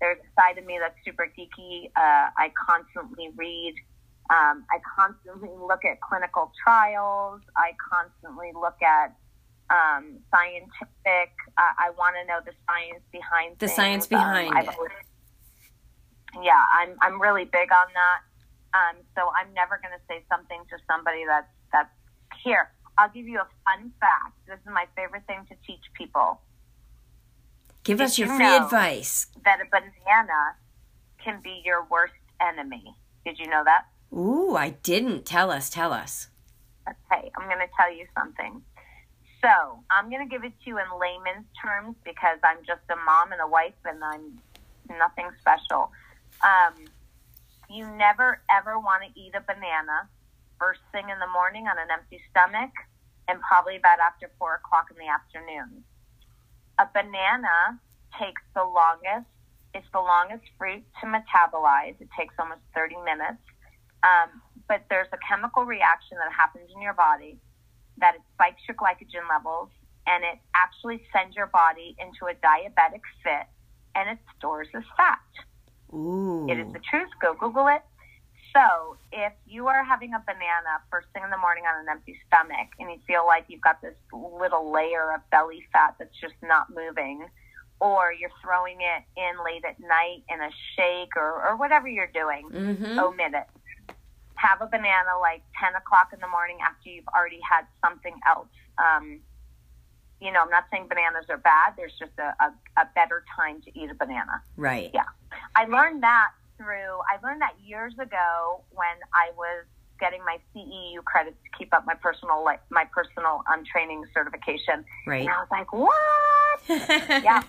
There's 0.01 0.19
a 0.19 0.41
side 0.41 0.57
of 0.59 0.65
me 0.65 0.79
that's 0.81 0.97
super 1.05 1.27
geeky. 1.27 1.87
Uh, 1.97 2.31
I 2.37 2.51
constantly 2.67 3.29
read. 3.37 3.75
Um, 4.31 4.65
I 4.71 4.79
constantly 4.97 5.51
look 5.61 5.85
at 5.85 6.01
clinical 6.01 6.53
trials. 6.65 7.41
I 7.57 7.73
constantly 7.93 8.53
look 8.55 8.81
at 8.83 9.15
um, 9.69 10.19
scientific. 10.33 11.33
Uh, 11.59 11.73
I 11.79 11.91
want 11.99 12.17
to 12.21 12.25
know 12.27 12.39
the 12.45 12.53
science 12.67 13.03
behind 13.13 13.59
The 13.59 13.67
things. 13.67 13.77
science 13.77 14.05
Um, 14.07 14.09
behind 14.19 14.55
I've 14.57 14.69
it. 14.69 14.75
always- 14.77 14.93
yeah, 16.43 16.63
I'm 16.73 16.95
I'm 17.03 17.21
really 17.21 17.45
big 17.45 17.73
on 17.73 17.89
that. 17.93 18.21
Um, 18.73 19.03
so 19.17 19.33
I'm 19.37 19.53
never 19.53 19.81
going 19.83 19.93
to 19.99 20.05
say 20.09 20.25
something 20.31 20.63
to 20.71 20.79
somebody 20.89 21.25
that's 21.27 21.51
that's 21.73 21.91
here. 22.45 22.71
I'll 22.97 23.09
give 23.11 23.27
you 23.27 23.41
a 23.41 23.49
fun 23.67 23.91
fact. 23.99 24.39
This 24.47 24.59
is 24.61 24.67
my 24.73 24.87
favorite 24.95 25.27
thing 25.27 25.45
to 25.49 25.57
teach 25.67 25.83
people. 25.95 26.41
Give 27.85 27.99
Did 27.99 28.05
us 28.05 28.19
your 28.19 28.29
you 28.29 28.37
free 28.37 28.47
advice. 28.47 29.27
That 29.45 29.61
a 29.61 29.65
banana 29.71 30.57
can 31.23 31.41
be 31.43 31.63
your 31.65 31.87
worst 31.91 32.15
enemy. 32.41 32.95
Did 33.25 33.39
you 33.39 33.49
know 33.49 33.63
that? 33.65 33.87
Ooh, 34.13 34.57
I 34.57 34.71
didn't. 34.83 35.25
Tell 35.25 35.51
us, 35.51 35.71
tell 35.71 35.93
us. 35.93 36.29
Okay, 36.89 37.31
I'm 37.37 37.47
going 37.47 37.61
to 37.61 37.73
tell 37.77 37.93
you 37.93 38.07
something. 38.17 38.63
So 39.41 39.83
I'm 39.91 40.11
going 40.11 40.27
to 40.27 40.31
give 40.31 40.45
it 40.45 40.53
to 40.65 40.71
you 40.71 40.79
in 40.79 40.85
layman's 41.01 41.47
terms 41.57 41.97
because 42.05 42.39
I'm 42.43 42.59
just 42.67 42.83
a 42.91 42.97
mom 42.97 43.33
and 43.33 43.41
a 43.41 43.49
wife 43.49 43.79
and 43.85 44.03
I'm 44.05 44.39
nothing 44.99 45.31
special. 45.41 45.91
Um, 46.43 46.75
you 47.71 47.87
never 47.97 48.41
ever 48.51 48.79
want 48.79 49.05
to 49.05 49.21
eat 49.21 49.33
a 49.35 49.41
banana 49.41 50.09
first 50.59 50.81
thing 50.93 51.09
in 51.09 51.19
the 51.19 51.27
morning 51.33 51.67
on 51.67 51.79
an 51.79 51.89
empty 51.91 52.21
stomach 52.31 52.71
and 53.29 53.41
probably 53.41 53.77
about 53.77 53.99
after 54.01 54.31
four 54.39 54.61
o'clock 54.61 54.91
in 54.91 54.97
the 54.99 55.09
afternoon. 55.09 55.85
A 56.81 56.89
banana 56.95 57.77
takes 58.19 58.41
the 58.55 58.65
longest, 58.65 59.29
it's 59.75 59.87
the 59.93 60.01
longest 60.01 60.45
fruit 60.57 60.83
to 61.01 61.07
metabolize. 61.07 61.95
It 62.01 62.09
takes 62.19 62.35
almost 62.39 62.63
30 62.75 62.97
minutes. 63.05 63.45
Um, 64.03 64.41
but 64.67 64.85
there's 64.89 65.09
a 65.13 65.19
chemical 65.21 65.65
reaction 65.65 66.17
that 66.17 66.33
happens 66.33 66.71
in 66.75 66.81
your 66.81 66.95
body 66.95 67.37
that 67.99 68.15
it 68.15 68.23
spikes 68.35 68.63
your 68.67 68.77
glycogen 68.77 69.29
levels 69.29 69.69
and 70.07 70.25
it 70.25 70.39
actually 70.55 71.03
sends 71.13 71.37
your 71.37 71.49
body 71.49 71.95
into 72.01 72.25
a 72.27 72.35
diabetic 72.41 73.05
fit 73.23 73.47
and 73.95 74.09
it 74.09 74.19
stores 74.39 74.69
as 74.75 74.83
fat. 74.97 75.19
Ooh. 75.93 76.47
It 76.49 76.59
is 76.59 76.73
the 76.73 76.79
truth. 76.79 77.11
Go 77.21 77.35
Google 77.35 77.69
it. 77.69 77.83
So, 78.53 78.97
if 79.13 79.33
you 79.47 79.69
are 79.69 79.85
having 79.85 80.13
a 80.15 80.19
banana 80.27 80.83
first 80.91 81.07
thing 81.13 81.23
in 81.23 81.31
the 81.31 81.39
morning 81.39 81.65
on 81.71 81.81
an 81.83 81.87
empty 81.91 82.19
stomach 82.27 82.69
and 82.79 82.91
you 82.91 82.99
feel 83.07 83.25
like 83.27 83.45
you've 83.49 83.61
got 83.61 83.81
this 83.81 83.95
little 84.13 84.73
layer 84.73 85.13
of 85.15 85.21
belly 85.31 85.63
fat 85.73 85.95
that's 85.99 86.17
just 86.21 86.35
not 86.43 86.67
moving, 86.75 87.27
or 87.79 88.13
you're 88.13 88.33
throwing 88.43 88.79
it 88.81 89.03
in 89.17 89.45
late 89.45 89.65
at 89.65 89.79
night 89.81 90.23
in 90.29 90.41
a 90.41 90.51
shake 90.75 91.17
or, 91.17 91.47
or 91.49 91.57
whatever 91.57 91.87
you're 91.89 92.11
doing, 92.13 92.51
Mm-hmm. 92.51 92.99
omit 92.99 93.35
it. 93.35 93.95
Have 94.35 94.61
a 94.63 94.67
banana 94.67 95.19
like 95.21 95.43
10 95.63 95.75
o'clock 95.77 96.09
in 96.13 96.19
the 96.21 96.29
morning 96.29 96.59
after 96.67 96.89
you've 96.89 97.09
already 97.15 97.41
had 97.49 97.67
something 97.85 98.15
else. 98.27 98.49
Um, 98.79 99.21
you 100.21 100.33
know, 100.33 100.41
I'm 100.43 100.51
not 100.51 100.65
saying 100.71 100.87
bananas 100.89 101.27
are 101.29 101.39
bad. 101.39 101.75
There's 101.77 101.95
just 101.99 102.13
a, 102.19 102.35
a, 102.43 102.53
a 102.83 102.89
better 102.95 103.23
time 103.37 103.63
to 103.63 103.79
eat 103.79 103.91
a 103.91 103.95
banana. 103.95 104.43
Right. 104.57 104.91
Yeah. 104.93 105.05
I 105.55 105.65
learned 105.67 106.03
that 106.03 106.31
through, 106.61 106.99
I 107.09 107.17
learned 107.27 107.41
that 107.41 107.55
years 107.65 107.95
ago 107.95 108.63
when 108.71 108.97
I 109.15 109.31
was 109.37 109.65
getting 109.99 110.21
my 110.25 110.39
CEU 110.55 111.03
credits 111.05 111.37
to 111.45 111.59
keep 111.59 111.73
up 111.75 111.85
my 111.87 111.95
personal, 111.95 112.45
li- 112.45 112.57
my 112.71 112.85
personal 112.95 113.43
um, 113.53 113.65
training 113.65 114.05
certification. 114.15 114.85
Right. 115.07 115.21
And 115.23 115.31
I 115.31 115.39
was 115.39 115.49
like, 115.51 115.73
what? 115.73 117.21
Yeah. 117.25 117.43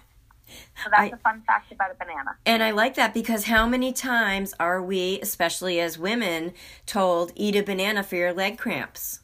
So 0.83 0.89
that's 0.89 1.13
I- 1.13 1.15
a 1.15 1.17
fun 1.19 1.43
fact 1.47 1.71
about 1.71 1.91
a 1.91 1.95
banana. 1.95 2.31
And 2.45 2.61
I 2.63 2.71
like 2.71 2.95
that 2.95 3.13
because 3.13 3.45
how 3.45 3.65
many 3.67 3.93
times 3.93 4.53
are 4.59 4.81
we, 4.81 5.19
especially 5.21 5.79
as 5.79 5.97
women, 5.97 6.53
told 6.85 7.31
eat 7.35 7.55
a 7.55 7.63
banana 7.63 8.03
for 8.03 8.15
your 8.17 8.33
leg 8.33 8.57
cramps? 8.57 9.19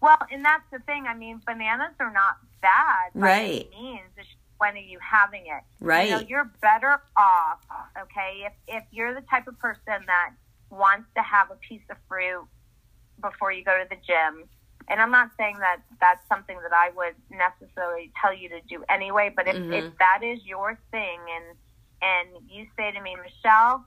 Well, 0.00 0.16
and 0.32 0.44
that's 0.44 0.64
the 0.72 0.78
thing. 0.80 1.04
I 1.08 1.14
mean, 1.14 1.40
bananas 1.46 1.92
are 2.00 2.12
not 2.12 2.38
bad 2.62 3.12
by 3.14 3.20
Right. 3.20 3.70
any 3.76 3.82
means. 3.92 4.09
When 4.60 4.74
are 4.74 4.76
you 4.76 4.98
having 5.00 5.42
it? 5.46 5.62
Right. 5.80 6.04
You 6.10 6.14
know, 6.16 6.20
you're 6.28 6.52
better 6.60 7.00
off, 7.16 7.58
okay, 7.98 8.44
if 8.46 8.52
if 8.68 8.84
you're 8.90 9.14
the 9.14 9.24
type 9.30 9.48
of 9.48 9.58
person 9.58 10.04
that 10.06 10.30
wants 10.70 11.08
to 11.16 11.22
have 11.22 11.50
a 11.50 11.56
piece 11.56 11.82
of 11.90 11.96
fruit 12.06 12.46
before 13.22 13.52
you 13.52 13.64
go 13.64 13.76
to 13.78 13.86
the 13.88 13.96
gym. 13.96 14.44
And 14.88 15.00
I'm 15.00 15.10
not 15.10 15.30
saying 15.38 15.58
that 15.60 15.78
that's 16.00 16.26
something 16.28 16.56
that 16.62 16.72
I 16.74 16.90
would 16.96 17.14
necessarily 17.30 18.12
tell 18.20 18.34
you 18.34 18.48
to 18.50 18.60
do 18.68 18.84
anyway, 18.88 19.32
but 19.34 19.46
if, 19.46 19.56
Mhm. 19.56 19.72
if 19.72 19.98
that 19.98 20.22
is 20.22 20.44
your 20.44 20.78
thing 20.90 21.18
and 21.36 21.56
and 22.02 22.28
you 22.48 22.66
say 22.78 22.90
to 22.92 23.00
me, 23.00 23.14
Michelle, 23.16 23.84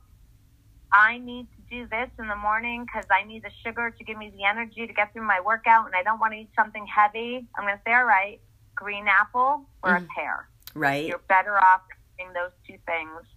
I 0.91 1.17
need 1.17 1.47
to 1.55 1.61
do 1.69 1.87
this 1.87 2.09
in 2.19 2.27
the 2.27 2.35
morning 2.35 2.85
because 2.85 3.05
I 3.09 3.23
need 3.23 3.43
the 3.43 3.49
sugar 3.65 3.89
to 3.89 4.03
give 4.03 4.17
me 4.17 4.29
the 4.29 4.43
energy 4.43 4.85
to 4.85 4.93
get 4.93 5.11
through 5.13 5.23
my 5.25 5.39
workout 5.39 5.87
and 5.87 5.95
I 5.95 6.03
don't 6.03 6.19
want 6.19 6.33
to 6.33 6.39
eat 6.39 6.51
something 6.55 6.85
heavy. 6.85 7.47
I'm 7.57 7.65
going 7.65 7.75
to 7.75 7.81
say, 7.83 7.93
all 7.93 8.05
right, 8.05 8.39
green 8.75 9.07
apple 9.07 9.67
or 9.81 9.89
Mhm. 9.99 10.03
a 10.05 10.07
pear. 10.13 10.49
Right. 10.73 11.05
You're 11.05 11.21
better 11.27 11.57
off 11.57 11.81
doing 12.17 12.33
those 12.33 12.51
two 12.67 12.77
things 12.85 13.27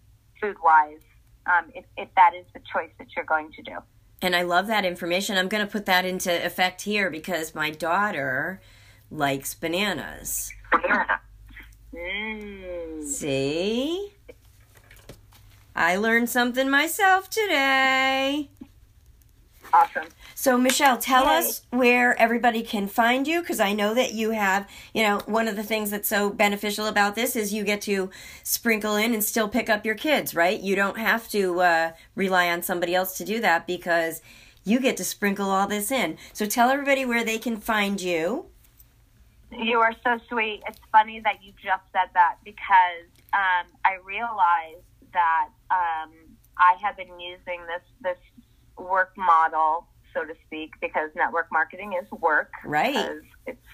food 0.40 0.56
wise 0.62 1.00
um, 1.46 1.70
if, 1.74 1.84
if 1.96 2.08
that 2.16 2.32
is 2.34 2.44
the 2.52 2.60
choice 2.72 2.90
that 2.98 3.08
you're 3.14 3.24
going 3.24 3.52
to 3.52 3.62
do. 3.62 3.78
And 4.22 4.34
I 4.34 4.42
love 4.42 4.66
that 4.68 4.84
information. 4.84 5.36
I'm 5.36 5.48
going 5.48 5.64
to 5.64 5.70
put 5.70 5.86
that 5.86 6.04
into 6.04 6.44
effect 6.44 6.82
here 6.82 7.10
because 7.10 7.54
my 7.54 7.70
daughter 7.70 8.60
likes 9.10 9.54
bananas. 9.54 10.52
Mm. 11.94 13.04
See? 13.04 14.12
I 15.74 15.96
learned 15.96 16.28
something 16.30 16.68
myself 16.68 17.30
today. 17.30 18.50
Awesome. 19.76 20.08
So, 20.34 20.56
Michelle, 20.56 20.96
tell 20.96 21.24
Yay. 21.24 21.36
us 21.38 21.62
where 21.70 22.18
everybody 22.18 22.62
can 22.62 22.88
find 22.88 23.28
you 23.28 23.40
because 23.40 23.60
I 23.60 23.74
know 23.74 23.92
that 23.92 24.14
you 24.14 24.30
have, 24.30 24.66
you 24.94 25.02
know, 25.02 25.20
one 25.26 25.48
of 25.48 25.56
the 25.56 25.62
things 25.62 25.90
that's 25.90 26.08
so 26.08 26.30
beneficial 26.30 26.86
about 26.86 27.14
this 27.14 27.36
is 27.36 27.52
you 27.52 27.62
get 27.62 27.82
to 27.82 28.08
sprinkle 28.42 28.96
in 28.96 29.12
and 29.12 29.22
still 29.22 29.50
pick 29.50 29.68
up 29.68 29.84
your 29.84 29.94
kids, 29.94 30.34
right? 30.34 30.58
You 30.58 30.76
don't 30.76 30.96
have 30.96 31.28
to 31.28 31.60
uh, 31.60 31.92
rely 32.14 32.48
on 32.48 32.62
somebody 32.62 32.94
else 32.94 33.18
to 33.18 33.24
do 33.24 33.38
that 33.42 33.66
because 33.66 34.22
you 34.64 34.80
get 34.80 34.96
to 34.96 35.04
sprinkle 35.04 35.50
all 35.50 35.66
this 35.66 35.90
in. 35.90 36.16
So, 36.32 36.46
tell 36.46 36.70
everybody 36.70 37.04
where 37.04 37.24
they 37.24 37.38
can 37.38 37.58
find 37.58 38.00
you. 38.00 38.46
You 39.52 39.80
are 39.80 39.94
so 40.02 40.18
sweet. 40.28 40.62
It's 40.66 40.80
funny 40.90 41.20
that 41.20 41.44
you 41.44 41.52
just 41.62 41.84
said 41.92 42.08
that 42.14 42.36
because 42.44 43.06
um, 43.34 43.66
I 43.84 43.98
realized 44.04 44.86
that 45.12 45.48
um, 45.70 46.12
I 46.56 46.76
have 46.82 46.96
been 46.96 47.20
using 47.20 47.60
this 47.66 47.82
this 48.00 48.18
work 48.78 49.12
model, 49.16 49.86
so 50.14 50.24
to 50.24 50.34
speak, 50.46 50.72
because 50.80 51.10
network 51.14 51.48
marketing 51.52 51.94
is 52.00 52.10
work. 52.10 52.50
Right. 52.64 52.94
Because 52.94 53.22
it's 53.46 53.66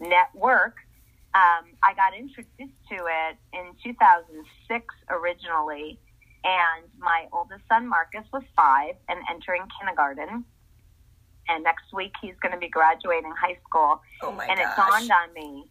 network. 0.00 0.76
Um, 1.34 1.66
I 1.82 1.94
got 1.94 2.14
introduced 2.16 2.78
to 2.90 2.94
it 2.94 3.36
in 3.52 3.72
2006 3.82 4.94
originally, 5.10 5.98
and 6.44 6.84
my 6.98 7.26
oldest 7.32 7.62
son 7.68 7.88
Marcus 7.88 8.24
was 8.32 8.44
five 8.54 8.94
and 9.08 9.18
entering 9.28 9.62
kindergarten. 9.78 10.44
And 11.48 11.64
next 11.64 11.92
week 11.92 12.12
he's 12.22 12.36
going 12.40 12.52
to 12.52 12.58
be 12.58 12.68
graduating 12.68 13.32
high 13.32 13.58
school 13.68 14.00
Oh 14.22 14.32
my 14.32 14.46
and 14.46 14.58
it 14.58 14.66
dawned 14.76 15.10
on 15.10 15.34
me 15.34 15.64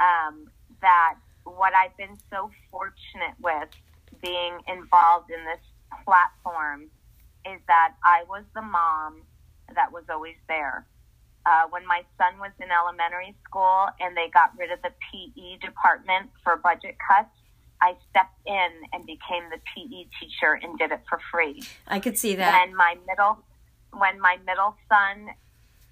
um, 0.00 0.50
that 0.80 1.14
what 1.44 1.72
I've 1.74 1.96
been 1.96 2.18
so 2.30 2.50
fortunate 2.70 3.36
with 3.40 3.68
being 4.22 4.58
involved 4.66 5.30
in 5.30 5.44
this 5.44 5.60
platform 6.04 6.90
is 7.54 7.60
that 7.68 7.94
I 8.04 8.24
was 8.28 8.44
the 8.54 8.62
mom 8.62 9.22
that 9.74 9.92
was 9.92 10.04
always 10.10 10.36
there. 10.48 10.86
Uh, 11.44 11.66
when 11.70 11.86
my 11.86 12.02
son 12.18 12.38
was 12.40 12.50
in 12.60 12.68
elementary 12.70 13.34
school 13.44 13.86
and 14.00 14.16
they 14.16 14.28
got 14.34 14.50
rid 14.58 14.72
of 14.72 14.82
the 14.82 14.90
PE 14.90 15.58
department 15.64 16.30
for 16.42 16.56
budget 16.56 16.96
cuts, 16.98 17.30
I 17.80 17.94
stepped 18.10 18.40
in 18.46 18.70
and 18.92 19.06
became 19.06 19.44
the 19.50 19.58
PE 19.74 20.08
teacher 20.18 20.58
and 20.60 20.78
did 20.78 20.92
it 20.92 21.02
for 21.08 21.20
free 21.30 21.62
I 21.86 22.00
could 22.00 22.16
see 22.18 22.34
that. 22.36 22.52
when 22.66 22.74
my 22.74 22.96
middle 23.06 23.38
when 23.92 24.20
my 24.20 24.38
middle 24.46 24.74
son 24.88 25.28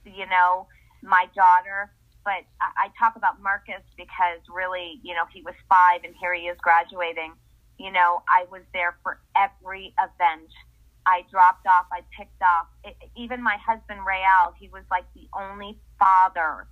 you 0.04 0.26
know 0.26 0.66
my 1.02 1.26
daughter 1.34 1.90
but 2.24 2.42
I, 2.60 2.88
I 2.88 2.90
talk 2.98 3.16
about 3.16 3.40
marcus 3.42 3.82
because 3.96 4.40
really 4.52 4.98
you 5.02 5.14
know 5.14 5.24
he 5.32 5.42
was 5.42 5.54
five 5.68 6.00
and 6.04 6.14
here 6.20 6.34
he 6.34 6.42
is 6.48 6.56
graduating 6.62 7.32
you 7.78 7.92
know 7.92 8.22
i 8.28 8.44
was 8.50 8.62
there 8.72 8.96
for 9.02 9.18
every 9.36 9.94
event 9.98 10.50
I 11.06 11.22
dropped 11.30 11.66
off, 11.66 11.86
I 11.92 12.00
picked 12.16 12.40
up. 12.42 12.70
It, 12.84 12.96
even 13.16 13.42
my 13.42 13.56
husband, 13.64 14.00
Rael, 14.06 14.54
he 14.58 14.68
was 14.68 14.84
like 14.90 15.04
the 15.14 15.28
only 15.36 15.78
father 15.98 16.66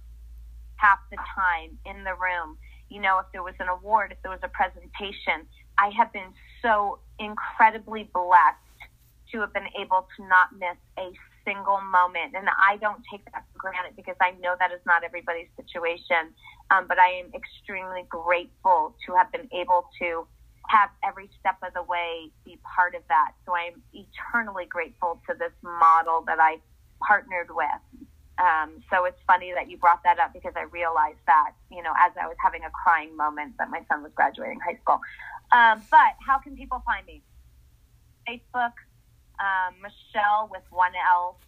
half 0.76 0.99
the 1.11 1.18
time 1.35 1.78
in 1.87 2.05
the 2.05 2.14
room. 2.14 2.59
You 2.89 3.01
know, 3.01 3.18
if 3.18 3.26
there 3.33 3.43
was 3.43 3.55
an 3.61 3.68
award, 3.68 4.12
if 4.12 4.18
there 4.22 4.33
was 4.33 4.43
a 4.43 4.49
presentation, 4.49 5.47
I 5.78 5.91
have 5.97 6.12
been 6.12 6.33
so 6.62 7.01
incredibly 7.18 8.11
blessed 8.12 8.59
to 9.33 9.41
have 9.41 9.53
been 9.53 9.68
able 9.80 10.07
to 10.16 10.28
not 10.28 10.53
miss 10.53 10.76
a 10.99 11.11
single 11.45 11.80
moment. 11.80 12.37
And 12.37 12.49
I 12.51 12.76
don't 12.76 13.01
take 13.11 13.24
that 13.33 13.45
for 13.53 13.59
granted 13.59 13.97
because 13.97 14.16
I 14.20 14.33
know 14.41 14.55
that 14.59 14.72
is 14.72 14.80
not 14.87 15.05
everybody's 15.05 15.49
situation. 15.57 16.35
Um, 16.70 16.87
but 16.89 16.99
I 16.99 17.09
am 17.24 17.33
extremely 17.35 18.05
grateful 18.09 18.95
to 19.07 19.14
have 19.16 19.33
been 19.33 19.49
able 19.53 19.89
to 20.01 20.26
have 20.68 20.90
every 21.04 21.28
step 21.40 21.56
of 21.66 21.74
the 21.74 21.82
way 21.82 22.30
be 22.44 22.58
part 22.62 22.94
of 22.94 23.02
that. 23.08 23.32
So 23.44 23.54
I'm 23.54 23.82
eternally 23.92 24.66
grateful 24.66 25.20
to 25.28 25.34
this 25.34 25.52
model 25.62 26.24
that 26.26 26.38
I 26.40 26.58
partnered 27.00 27.48
with. 27.50 28.08
Um, 28.38 28.82
so 28.90 29.04
it's 29.04 29.20
funny 29.26 29.52
that 29.54 29.68
you 29.68 29.76
brought 29.76 30.02
that 30.04 30.18
up 30.18 30.32
because 30.32 30.54
I 30.56 30.62
realized 30.62 31.20
that, 31.26 31.52
you 31.70 31.82
know, 31.82 31.92
as 32.00 32.12
I 32.20 32.26
was 32.26 32.36
having 32.42 32.64
a 32.64 32.70
crying 32.70 33.16
moment 33.16 33.54
that 33.58 33.70
my 33.70 33.82
son 33.88 34.02
was 34.02 34.12
graduating 34.14 34.58
high 34.60 34.78
school. 34.80 35.00
Um, 35.52 35.82
but 35.90 36.16
how 36.26 36.38
can 36.38 36.56
people 36.56 36.82
find 36.86 37.04
me? 37.06 37.22
Facebook, 38.28 38.72
um, 39.38 39.74
Michelle 39.82 40.48
with 40.50 40.62
one 40.70 40.92
L, 41.10 41.38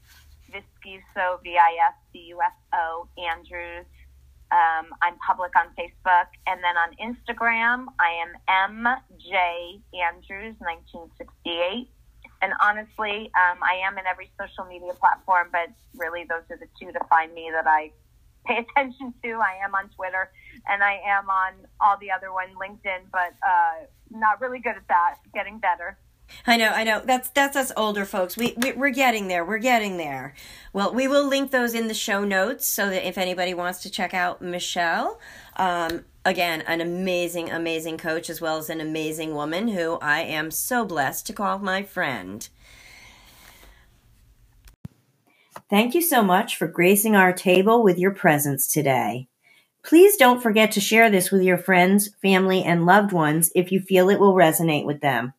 Viscuso, 0.50 1.42
V 1.42 1.56
I 1.56 1.88
S 1.88 1.94
C 2.12 2.18
U 2.28 2.40
S 2.42 2.52
O, 2.74 3.08
Andrews. 3.18 3.86
Um, 4.54 4.94
I'm 5.02 5.18
public 5.18 5.50
on 5.56 5.66
Facebook. 5.74 6.30
And 6.46 6.62
then 6.62 6.76
on 6.78 6.94
Instagram, 7.02 7.86
I 7.98 8.22
am 8.22 8.30
MJ 8.78 9.82
Andrews, 9.90 10.54
1968. 10.62 11.90
And 12.40 12.52
honestly, 12.60 13.32
um, 13.34 13.58
I 13.62 13.82
am 13.84 13.98
in 13.98 14.06
every 14.06 14.30
social 14.38 14.64
media 14.64 14.92
platform, 14.94 15.48
but 15.50 15.70
really 15.96 16.24
those 16.28 16.44
are 16.50 16.58
the 16.58 16.68
two 16.78 16.92
to 16.92 17.00
find 17.10 17.34
me 17.34 17.50
that 17.52 17.66
I 17.66 17.90
pay 18.46 18.58
attention 18.70 19.12
to. 19.24 19.30
I 19.40 19.58
am 19.64 19.74
on 19.74 19.88
Twitter 19.96 20.30
and 20.68 20.84
I 20.84 21.00
am 21.04 21.28
on 21.28 21.54
all 21.80 21.96
the 21.98 22.12
other 22.12 22.32
one, 22.32 22.48
LinkedIn, 22.54 23.10
but 23.10 23.34
uh, 23.42 23.86
not 24.10 24.40
really 24.40 24.60
good 24.60 24.76
at 24.76 24.86
that. 24.88 25.16
Getting 25.34 25.58
better. 25.58 25.98
I 26.46 26.56
know, 26.56 26.68
I 26.68 26.84
know. 26.84 27.00
That's 27.04 27.28
that's 27.30 27.56
us 27.56 27.72
older 27.76 28.04
folks. 28.04 28.36
We, 28.36 28.54
we 28.56 28.72
we're 28.72 28.90
getting 28.90 29.28
there. 29.28 29.44
We're 29.44 29.58
getting 29.58 29.96
there. 29.96 30.34
Well, 30.72 30.92
we 30.92 31.08
will 31.08 31.26
link 31.26 31.50
those 31.50 31.74
in 31.74 31.88
the 31.88 31.94
show 31.94 32.24
notes 32.24 32.66
so 32.66 32.90
that 32.90 33.06
if 33.06 33.16
anybody 33.16 33.54
wants 33.54 33.80
to 33.82 33.90
check 33.90 34.12
out 34.12 34.42
Michelle, 34.42 35.20
um, 35.56 36.04
again, 36.24 36.62
an 36.62 36.80
amazing, 36.80 37.50
amazing 37.50 37.98
coach 37.98 38.28
as 38.28 38.40
well 38.40 38.58
as 38.58 38.68
an 38.68 38.80
amazing 38.80 39.34
woman 39.34 39.68
who 39.68 39.98
I 40.00 40.20
am 40.20 40.50
so 40.50 40.84
blessed 40.84 41.26
to 41.26 41.32
call 41.32 41.58
my 41.58 41.82
friend. 41.82 42.48
Thank 45.70 45.94
you 45.94 46.02
so 46.02 46.22
much 46.22 46.56
for 46.56 46.66
gracing 46.66 47.16
our 47.16 47.32
table 47.32 47.82
with 47.82 47.98
your 47.98 48.12
presence 48.12 48.70
today. 48.70 49.28
Please 49.82 50.16
don't 50.16 50.42
forget 50.42 50.72
to 50.72 50.80
share 50.80 51.10
this 51.10 51.30
with 51.30 51.42
your 51.42 51.58
friends, 51.58 52.08
family, 52.22 52.62
and 52.62 52.86
loved 52.86 53.12
ones 53.12 53.50
if 53.54 53.70
you 53.70 53.80
feel 53.80 54.08
it 54.08 54.20
will 54.20 54.34
resonate 54.34 54.86
with 54.86 55.00
them. 55.00 55.32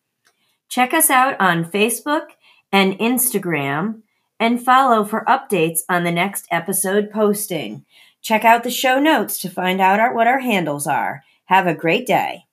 Check 0.76 0.94
us 0.94 1.10
out 1.10 1.40
on 1.40 1.64
Facebook 1.64 2.32
and 2.70 3.00
Instagram 3.00 4.02
and 4.42 4.62
follow 4.62 5.06
for 5.06 5.24
updates 5.24 5.80
on 5.88 6.04
the 6.04 6.12
next 6.12 6.46
episode 6.52 7.10
posting. 7.10 7.86
Check 8.22 8.44
out 8.44 8.64
the 8.64 8.70
show 8.70 9.00
notes 9.00 9.40
to 9.40 9.50
find 9.50 9.80
out 9.80 10.02
our, 10.02 10.14
what 10.14 10.28
our 10.28 10.40
handles 10.40 10.86
are. 10.86 11.24
Have 11.46 11.66
a 11.66 11.74
great 11.74 12.06
day. 12.06 12.48